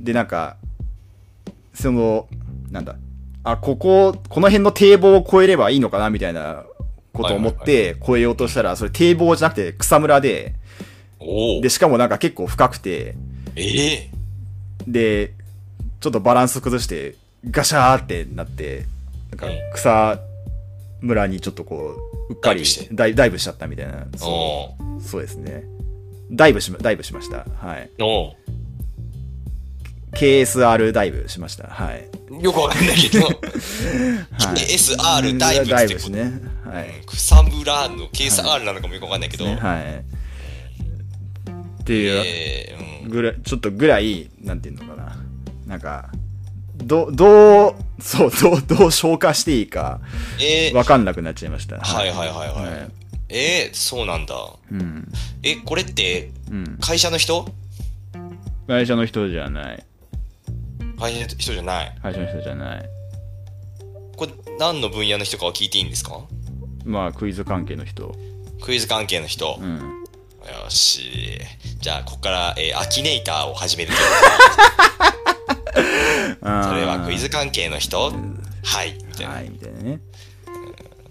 [0.00, 0.56] で、なんか、
[1.72, 2.28] その、
[2.70, 2.96] なんだ、
[3.42, 6.64] あ、ここ、この辺の堤防を越えればいいのかなみたいな
[7.14, 10.54] ことを思っはいて越えようとしたら、それ堤防じゃなくて草むらで、
[11.62, 13.14] で、しかもなんか結構深くて、
[13.56, 14.10] ええ。
[14.86, 15.32] で、
[16.00, 17.14] ちょっとバランス崩して、
[17.50, 18.84] ガシャーってなって、
[19.30, 20.18] なんか草
[21.00, 21.96] むらにちょっとこ
[22.28, 22.94] う、うっかりダイブして。
[23.14, 24.06] ダイブしちゃったみたいな。
[24.16, 25.00] そおう。
[25.00, 25.64] そうですね。
[26.30, 27.46] ダイブしま、ダイブしました。
[27.56, 27.90] はい。
[30.14, 31.68] KSR ダイブしました。
[31.68, 32.08] はい。
[32.30, 33.36] ーよくわかんないけど、 はい
[34.56, 36.32] KSR ダイブダイブですね。
[36.64, 36.90] はい。
[37.06, 40.04] 草むらの KSR なのかもよくわかんないけど、ねはい。
[41.82, 45.16] っていう、ぐらい、ちょっとぐらい、なんていうのかな。
[45.66, 46.10] なんか、
[46.76, 50.00] ど、どう、そう、どう、どう消化していいか、
[50.40, 51.78] えーわかんなくなっちゃいました。
[51.78, 52.70] はいはいはいはい。
[52.70, 52.90] はい
[53.28, 54.34] えー、そうなんだ。
[54.70, 55.08] うん。
[55.42, 56.78] え、これって、うん。
[56.80, 57.48] 会社の人？
[58.66, 59.84] 会社の人じゃない。
[60.98, 61.98] 会社の人じゃない。
[62.02, 62.88] 会社の人じゃない。
[64.16, 66.20] これ、何の分野の人かは聞いていいんですか？
[66.84, 68.14] まあ、クイズ関係の人。
[68.62, 69.58] クイズ関係の人。
[69.60, 69.76] うん。
[69.78, 71.40] よし。
[71.80, 73.92] じゃあ、ここから、えーアキネイターを始める
[76.40, 78.12] それはクイズ関係の人
[78.62, 78.94] はい。
[79.06, 79.32] みたいな。
[79.34, 80.00] はい、みたいなね。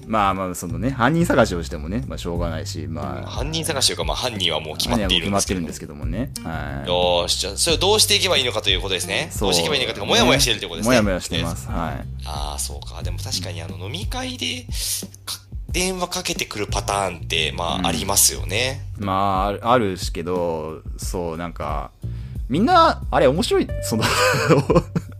[0.08, 6.32] まあまあ、そのね、犯人探しをしてもね、まあ、しょうがないし、まあ、犯人探しというか、まあ、犯人はもう決まっているんですけどまってるんですけどもね。
[6.43, 6.88] はい。
[6.88, 9.30] よーし、じゃあ、それをどうしていけばいいのかということですね。
[9.32, 10.89] そうどうしていけばいいのかというか、もやもやしてるということですね。
[10.89, 11.68] もやもやしてます。
[11.68, 12.06] はい。
[12.26, 13.01] ああ、そうか。
[13.04, 14.66] でも確かにあの飲み会で
[15.26, 15.39] か
[15.70, 18.82] 電話かけてくるパターンって、まうんあありますよね。
[18.99, 21.91] まあ、あるあるしけど、そう、なんか、
[22.47, 24.04] みんな、あれ面白い、その、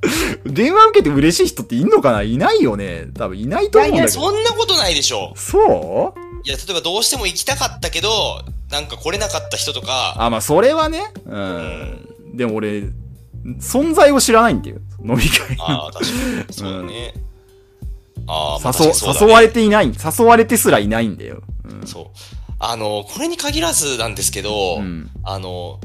[0.46, 2.24] 電話受けて嬉しい人っていんのかな？
[2.24, 3.08] いないよね。
[3.18, 4.14] 多分いないと思うんだけど。
[4.14, 5.34] そんなことないでしょ。
[5.36, 6.20] そう？
[6.46, 11.14] いや、例えばどうしても行きたかったけど、なんか来れなかった人とか、あ、まあ、それはね。
[11.26, 12.08] うん。
[12.36, 12.84] でも俺、
[13.60, 14.78] 存在を知らないんだよ。
[15.06, 15.64] 飲み会の。
[15.70, 16.12] ああ、確か
[16.48, 16.54] に。
[16.54, 17.14] そうだね。
[18.28, 21.44] ああ、まあね誘われていない、誘われてすらいないんだよ。
[21.66, 21.88] うん。
[21.88, 22.06] そう。
[22.60, 25.80] あの、これに限らずなんですけど、うんあの、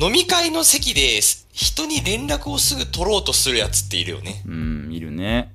[0.00, 4.42] 飲み会の席です人に連絡をすぐ取ろうとするやつっているよね。
[4.46, 5.50] うん、いるね。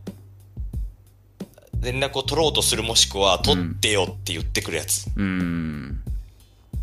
[1.79, 5.05] 連絡を取ろうとするもしくは、取ってよって言ってくるやつ。
[5.15, 6.01] うん。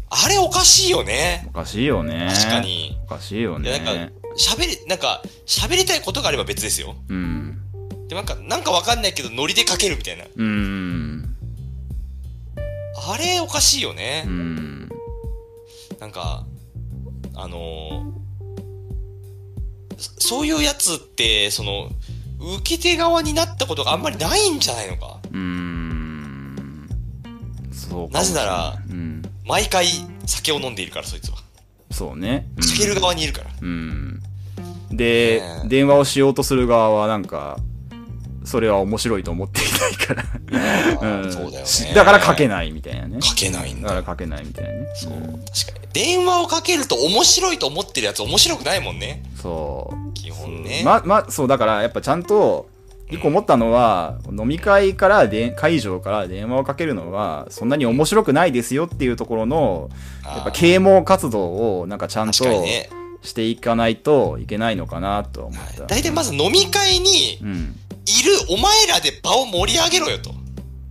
[0.08, 1.50] あれおかしいよねお。
[1.50, 2.32] かしいよね。
[2.32, 2.60] 確か。
[2.60, 2.96] に。
[3.06, 6.94] おかしいよいや、なんねか。、喋り、なんか、喋りたいことがあれば別ですよ。
[7.08, 7.58] うん。
[8.06, 10.26] で、なんか、なんかわかんないけど、ノリでかけるみたいな。
[10.36, 11.36] うん。
[13.10, 14.30] あれおかしいよねう。
[14.30, 14.88] ん。
[15.98, 16.46] なんか、
[17.34, 18.27] あのー
[19.98, 21.90] そそういうやつって、その、
[22.60, 25.18] 受け手側になったことがあんまりないんじゃないのか？
[25.32, 26.88] うん。
[27.72, 29.22] そうなぜならうん。
[29.44, 29.86] 毎回
[30.24, 31.38] 酒を飲んでいるから、そいつは。
[31.90, 32.46] そうね。
[32.56, 33.50] うんかける側にいるから。
[33.60, 34.22] うん。
[34.90, 37.58] で、電話をしようとする側はなんか、
[38.48, 41.26] それは面白いと思っていないから。
[41.26, 43.18] んそうだよねしだからかけないみたいなね。
[43.20, 44.86] かけないんだだからかけないみたいなね。
[44.94, 45.20] そううん。
[45.20, 45.88] 確かに。
[45.92, 49.22] 電話をかけると面白いと思ってるやつ面白くないもんね。
[49.36, 50.14] そう。
[50.14, 50.82] 基本ね。
[50.82, 52.70] ま、ま、そう、だからやっぱちゃんと、
[53.10, 59.90] 一個思ったのは、飲み会からで、会場から電話をかけるのは、そんなに面白くないですよっていうところの、
[60.24, 62.64] やっぱ啓蒙活動をなんかちゃんと。
[63.20, 65.86] していかないといけないのかなとは思った。
[65.86, 67.76] 大体まず飲み会にうん。
[68.08, 70.32] いるお前らで場を盛り上げろよと。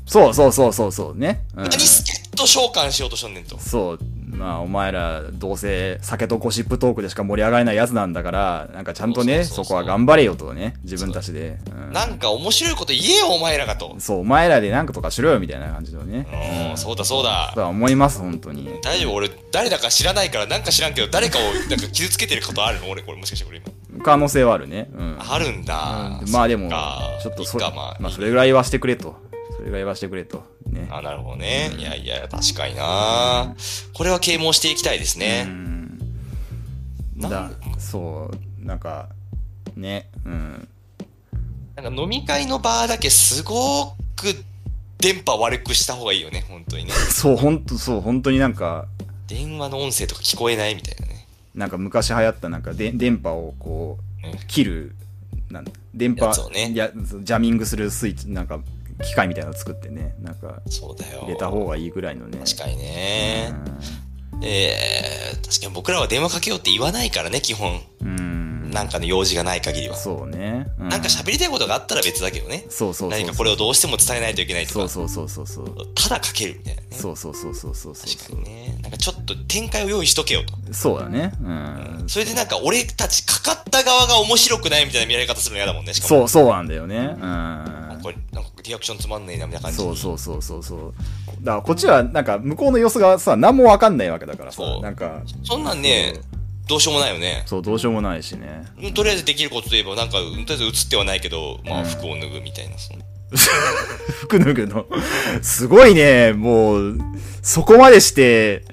[0.05, 1.43] そうそうそうそうそうね。
[1.55, 3.57] うん何助っ人召喚しようとしとんねんと。
[3.59, 3.99] そう。
[4.27, 11.57] まあ、お前ら、どうせ酒とゴシップトークでしか盛り上がれないやつなんだから、なんかちゃんとね、そうそうそうそうそこは頑張れよとね、自分たちで。
[11.71, 13.95] うんなんか面白いこと言えよ、お前らがと。
[13.99, 16.27] そう、お前らでなんかとかしろよみたいな感じのね。
[16.71, 17.61] うん、そうだそうだと。
[17.61, 18.69] は思います、本当に。
[18.83, 22.89] 大丈夫俺、誰だか知らないから、なんか知らんけど、誰かをなんか傷つけてることあるの？
[22.89, 23.61] 俺、これもしかしてこれ
[23.93, 24.03] 今。
[24.03, 24.89] 可能性はあるね。
[24.93, 25.17] うん。
[25.17, 26.19] あるんだ。
[26.21, 29.15] うんまあでもちょっとそまあ、それぐらいはしてくれと。
[29.67, 30.45] それぐらいはしてくれと。
[30.69, 30.87] ね。
[30.89, 31.71] あ、なるほどね。
[31.77, 33.53] いやいや、確かにな。
[33.93, 35.43] これは啓蒙していきたいですうね。
[35.43, 35.99] ん。
[37.17, 39.09] なだ、そう、なんか、
[39.75, 40.67] ね、うん。
[41.75, 44.33] なんか飲み会の場だけすごく
[44.99, 46.91] 電波悪くした方がいいよね、本当にね。
[47.11, 48.85] そう、本当そう、本当になんか、
[49.27, 51.27] 電話の音声とか聞こえないみたいなね。
[51.53, 54.95] なんか昔流行ったなんかで電波をこううん切る
[55.49, 58.59] なん電波ねやジャミングするスイッチなんか
[59.03, 61.21] 機械みたいなの作ってねなんかそうだよ。
[61.21, 63.53] 入れた方がいいぐらいのね確かにね。
[64.41, 67.73] うえー、確かに僕らは電話かけようって言わないからね、基本。
[67.73, 68.37] んうん
[68.71, 69.95] なんかの用事がない限りは。
[69.95, 72.65] そうね、うなんか喋りたいことがあったら別だけどね。
[72.69, 74.87] そうそう何かこれをどうしても伝えないといけないとか。
[74.89, 76.87] そうそうそうそうそうただかけるみたいなね。
[76.91, 78.77] そうそうそうそうそうそう確かにね。
[78.81, 80.73] なんかちょっと展開を用意しとけよと。
[80.73, 85.93] そうだねうんそれでなんか俺たちかかった側が面白くないみたいな見られ方するの嫌だもんね。
[85.93, 86.27] しかも。
[86.27, 89.97] そうそうなんだよねうんこれ、なんかリアクションつまんねえなみたいな感じに。
[89.97, 90.93] そうそうそうそうそう
[91.41, 96.13] だからこっちはなんか向こうの様子がさ何もわかんないわけだからさそうなんかそんなんね、
[96.67, 97.43] どうしようもないよね。
[97.45, 102.77] そうどうしようもないしねうんとりあえずできることといえば、なんか、とりあえず映ってはないけど、まあ、服を脱ぐみたいな。
[102.77, 102.99] その
[104.21, 104.85] 服脱ぐの。
[105.41, 106.97] すごいね、もう、
[107.41, 108.63] そこまでして、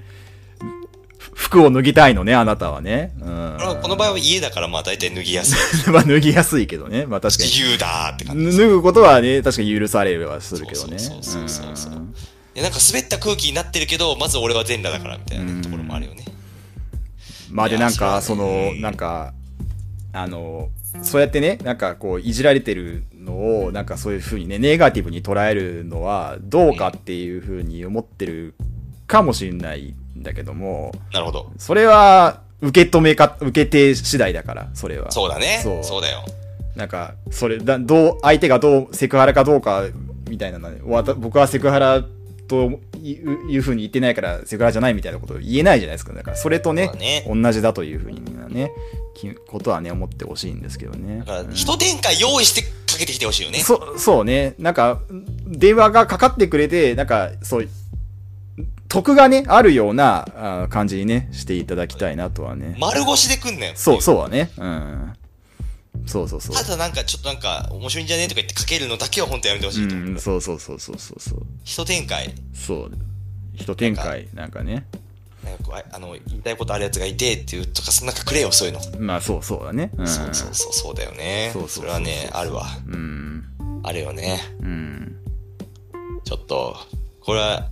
[1.34, 3.12] 服を脱ぎたいのね、あなたはね。
[3.20, 3.58] うん。
[3.82, 5.90] この場合は家だから、まあ、大体脱ぎやすい。
[5.92, 7.06] まあ脱ぎやすいけどね。
[7.06, 8.46] まあ確か自由だーって感じ。
[8.46, 8.52] に。
[8.52, 10.98] 脱ぐことはね、確かに許されるはするけどね。
[10.98, 12.14] そうそうそうそうそううん
[12.62, 16.24] なんか滑った空気になってるけど、まず俺は全裸だから、みたいなね、ところもあるよね。
[17.50, 19.34] まあでなんか、その、なんか、
[20.12, 20.68] あの、
[21.02, 28.54] そうやってね、なんかこう、いじられてるのを、なんかそういうふうにね、ネガティブに捉えるのは、どうかっていうふうに思ってる
[29.08, 31.52] かもしれないんだけども、なるほど。
[31.58, 35.10] それは、受け止めか、受け手次第だから、それは。
[35.10, 35.60] そうだね。
[35.62, 36.24] そそううだよ。
[36.76, 39.84] なんか、それ、だ、どう、相手がどう、セクハラかどうか、
[40.28, 42.04] みたいなのね、わた僕はセクハラ
[42.48, 46.12] というふうに言ってないから、セクハラじゃないみたいなことを言えないじゃないですか。
[46.14, 48.22] だから、それとね、ね同じだというふうに
[48.54, 48.70] ね、
[49.14, 51.18] きことはね、思ってほしいんですけどね。
[51.18, 53.58] だからう、ん一展開用意してかけてきてほしいよね。
[53.58, 54.54] そ、そうね。
[54.58, 55.00] なんか、
[55.46, 57.68] 電話がかかってくれて、なんか、そう、
[58.88, 60.26] 得がね、あるような
[60.64, 62.76] あ感じにね、していただきたいなとはね。
[62.78, 63.72] 丸腰で来んなよ。
[63.74, 64.50] そう、そうはね。
[64.56, 65.12] うん。
[66.06, 66.62] そうそうそうた。
[66.62, 69.94] だなんか、ちょっとなんか、面白いんじゃねとか言ってかけるのだけは本当やめてほしいと。
[69.94, 71.46] うん、そうそうそうそうそうそう。
[71.64, 72.34] 一展開。
[72.52, 72.92] そう。
[73.54, 74.86] 一展開、なんかね。
[75.44, 78.80] なんかこうああの、言いたいことあるやつがいてっていうとか、なんかくれよ、そういうの。
[79.00, 79.90] まあ、そうそうだね。
[79.96, 80.06] うん。
[80.06, 81.50] そうそうそう、そうだよね。
[81.52, 82.66] そうそうそれはね、あるわ。
[82.86, 83.44] うん。
[83.82, 84.40] あるよね。
[84.60, 85.16] うん。
[86.24, 86.76] ちょっと、
[87.20, 87.70] これは、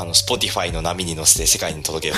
[0.00, 2.16] あの、 Spotify の波に乗せて世界に届けよう。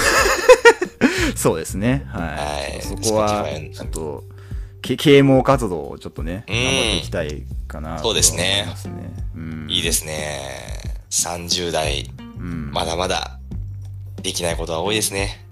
[1.37, 2.05] そうですね。
[2.07, 2.20] は。
[2.20, 2.37] は
[2.72, 4.24] いいそこはちょっと、
[4.80, 8.72] け啓蒙活動をちょっとね、うん頑張っていきたいかなとそうですね。
[9.35, 9.66] うん。
[9.68, 10.78] いいですね。
[11.11, 12.09] 30代、
[12.39, 12.70] うん。
[12.70, 13.41] まだまだ、
[14.22, 15.45] できないことは多いですね。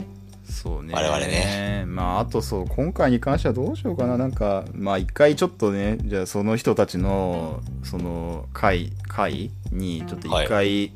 [0.49, 0.95] そうね。
[0.95, 1.85] 我々ね。
[1.89, 4.17] まあ、あとそう、今回に関してはどうしようかな。
[4.17, 10.93] なんか、まあ、一回ちょっとね、じゃあその人たちの、その、会、会に、ちょっと一回、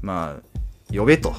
[0.00, 0.45] まあ、
[0.92, 1.34] 呼べと。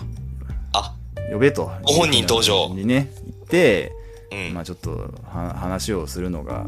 [0.73, 0.93] あ、
[1.31, 1.71] 呼べと。
[1.83, 3.93] ご本人登場にね、行って、
[4.31, 4.53] うん。
[4.53, 6.67] まあちょっとは話をするのが、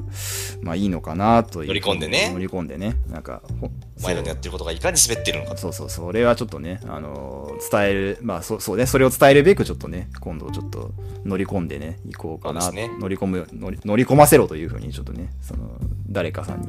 [0.61, 1.67] まあいいのかなという。
[1.67, 2.95] 乗り込んでね乗り込んでね。
[3.09, 3.69] なんか、ほ
[3.99, 5.57] お前らのやってることがいかに滑ってるのかと。
[5.57, 10.91] そうそうそれはちょっとね、あのー伝える、まあそそうね、それを伝えるべくちょっとね、今度ちょっと
[11.25, 15.69] 乗り込んでね、行こうかな、ね乗り込む乗り、乗り込ませろというふうにちょっとね、その、
[16.09, 16.67] 誰かさんに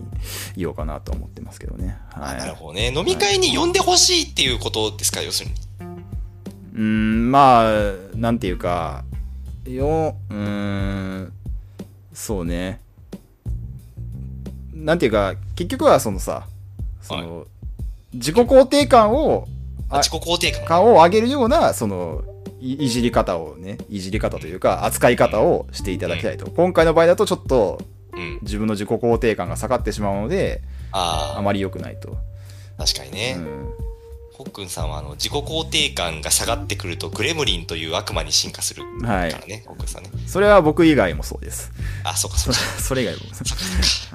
[0.57, 1.97] 言おうかなと思ってますけどね。
[2.11, 2.39] はい。
[2.39, 2.93] なるほどね。
[2.95, 5.55] 飲み会に呼んでほしいっていうことですか、要するに。
[6.81, 7.73] うーん、まあ、
[8.17, 9.05] なんていうか、
[9.67, 11.33] よ、うーん、
[12.15, 12.81] そうね。
[14.73, 16.47] なんていうか、結局はそのさ、
[17.03, 17.47] その、
[18.15, 19.47] 自己肯定感を、
[19.91, 20.65] あ自己肯定感。
[20.65, 22.23] 感を上げるような、その、
[22.61, 26.51] いいじり方をね、いじり方というか、扱い方をしていただきたいと。
[26.51, 27.83] 今回の場合だとちょっと
[28.15, 28.39] うん。
[28.41, 30.63] 自分の自己肯定感が下がってしまうので、
[30.93, 32.17] ああまり良くないと。
[32.79, 33.35] あ、確かにね。
[33.37, 33.90] うん
[34.41, 39.31] コックンさんはあの自己肯定感が下がってくるとグレムリンという悪魔に進化するからはい。
[39.47, 40.11] ね、コックンさんね。
[40.27, 41.71] それは僕以外もそうです。
[42.05, 42.59] あ、そうかそうか。
[42.81, 43.21] それ以外も。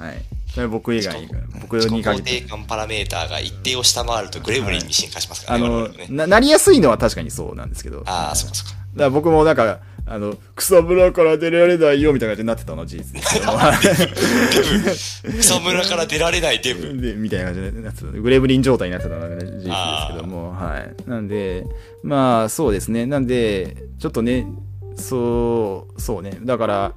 [0.04, 0.24] はい。
[0.50, 1.28] それは僕以外に、
[1.60, 2.30] 僕自己に限って。
[2.32, 5.64] 肯定感パラメーターが一定を下回るとグレムリンに進化しますからあね。
[5.64, 8.02] 我の々もね、な、なりやすいのは確かにそうなんですけど。
[8.06, 8.72] ああ、はいそうかそうか。
[8.72, 9.78] だから僕もなんか、
[10.08, 13.58] あの、草むらから出られないよみたいな感じになってたのは事実ですけども。
[15.40, 16.94] 草むらから出られないデブ。
[17.02, 18.06] で、みたいな感じになってた。
[18.06, 19.66] グレブリン状態になってたのが事実です
[20.12, 21.10] けども、はい。
[21.10, 21.66] なんで、
[22.04, 23.06] まあ、そうですね。
[23.06, 24.46] なんで、ちょっとね、
[24.94, 26.38] そう、そうね。
[26.44, 26.92] だから、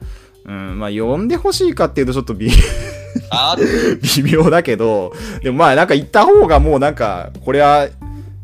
[0.45, 2.51] うん、まあ、呼んでほしいかっていうとちょっと微
[3.31, 3.55] あ
[4.15, 7.87] 微妙だけど、でもまあ、なんか言った方がもうなんか、これは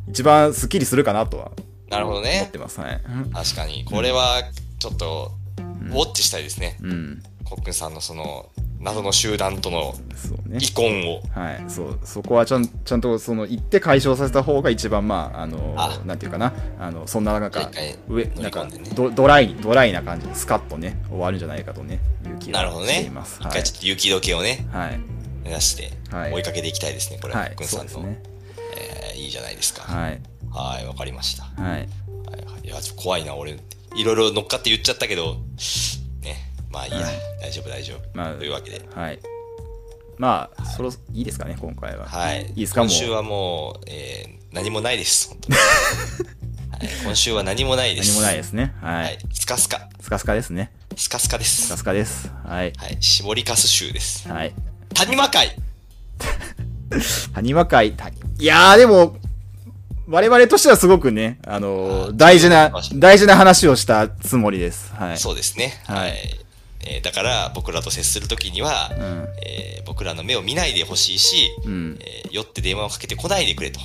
[0.10, 1.52] 一番スッキリするかなとは
[1.96, 2.50] なるほど思っね。
[2.52, 2.80] てます。
[2.80, 3.02] はい。
[3.34, 3.86] 確かに。
[3.86, 4.44] これは
[4.80, 6.78] ちょっと、ウォッチしたいですね。
[6.82, 7.24] うん。
[7.44, 9.96] コックンさんのその、謎の集団との。
[10.60, 11.22] 遺恨を。
[11.34, 23.40] はい、そう、そこはちゃんちゃんと、その、言って解消させた方が一番、まあ、あの、あなんていうかな、あの、そんな、なんか一回、上、乗りなんかド、ドライ、ドライな感じで、スカッとね、終わるんじゃないかとね、いう気がなるほどねしています。。
[23.42, 24.88] 一回ちょっと雪解けをね、はい。
[24.90, 25.00] はい。
[25.44, 27.42] 目指してはい追いかけていきたいですね、これは。
[27.42, 28.22] はいコックンさんですね。
[28.78, 29.84] えーいいじゃないですか。
[29.84, 30.20] はい。
[30.56, 31.44] はい、わかりました。
[31.44, 31.62] はい。
[31.62, 31.88] はいはい
[32.66, 33.52] いや、ちょっと怖いな、俺。
[33.96, 35.36] いろいろ乗っかって言っちゃったけど、
[36.22, 36.52] ね。
[36.72, 37.00] まあいいや。
[37.00, 38.00] はい大丈夫、大丈夫。
[38.14, 38.82] まあというわけで。
[38.94, 39.20] はい。
[40.18, 42.08] まあ、そろ、いいですかね、今回は。
[42.08, 42.46] はい。
[42.48, 45.56] いいですか今週はもう、えー何もないです、本当に。
[46.72, 48.12] はい、今週は何もないです。
[48.12, 48.74] 何もないですね。
[48.82, 49.18] ははいい。。
[49.34, 49.90] スカスカ。
[50.00, 50.72] スカスカですね。
[50.96, 51.64] スカスカです。
[51.64, 52.32] スカスカです。
[52.46, 52.72] はい。
[52.78, 52.98] はい。
[53.02, 54.30] 絞りかす州です。
[54.30, 54.54] はい。
[54.94, 55.58] 谷間会
[57.36, 59.18] 谷間会、谷いやーでも、
[60.08, 64.94] 我々としてはすごくね、あのー大事な大事な話をしたつもりです。
[64.94, 65.18] はい。
[65.18, 65.74] そうですね。
[65.86, 66.40] はいはい。
[66.88, 71.98] えーだから、僕らと接するときには、んえー僕らの目を見ないでほしいし、うん。
[72.02, 73.80] えー酔って電話をかけてこないでくれと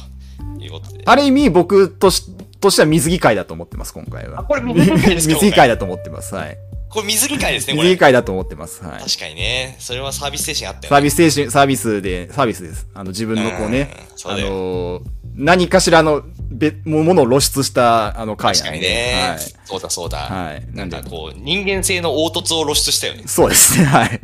[0.59, 1.03] いうことで。
[1.07, 2.25] ある意味、僕とし、
[2.61, 4.45] としては水着会だと思ってます、今回は。
[4.45, 5.35] これ水着会ですか？
[5.35, 6.35] 水着会だと思ってます。
[6.35, 6.59] はい。
[6.91, 7.85] これ水着会ですね、これ。
[7.85, 8.83] 水着会だと思ってます。
[8.85, 9.01] はい。
[9.03, 9.77] 確かにね。
[9.79, 10.89] それはサービス精神あったよね。
[10.89, 12.87] サービス精神、サービスで、サービスです。
[12.93, 15.03] あの、自分のこうねうん、そうあだよのー
[15.35, 18.89] 何かしらの、べ、ものを露出した、あの、会確かになんで。
[18.89, 19.39] ね、はい。
[19.64, 20.18] そうだそうだ。
[20.18, 23.24] はいななんかこう、人間性の凹凸を露出したよね。
[23.26, 24.20] そうですね、はい。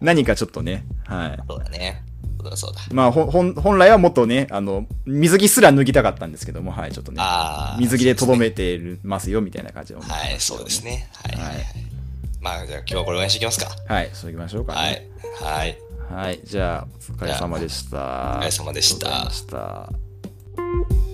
[0.00, 1.38] 何かちょっとね、はい。
[1.48, 2.02] そうだね。
[2.40, 2.80] そうだそうだ。
[2.92, 7.80] まあ、ほん、ほん本来はもっとね、あの、水着すら脱ぎたかったんですけども、はい、ちょっとね、ああ。
[7.80, 10.14] 水着でとどめてるますよ、みたいな感じの、すね。
[10.14, 11.08] はい、そうですね。
[11.12, 11.36] はい。
[11.36, 11.64] はいはい
[12.40, 13.66] まあ、じゃあ今日はこれお願いしていきますか。
[13.92, 15.08] はい、そういきましょうかはね。
[15.40, 15.44] い。
[15.44, 15.78] はい。
[16.10, 16.40] はい。
[16.44, 17.98] じゃあ、お疲れ様でした。
[18.38, 20.07] お疲れ様でした。
[20.58, 21.07] Thank you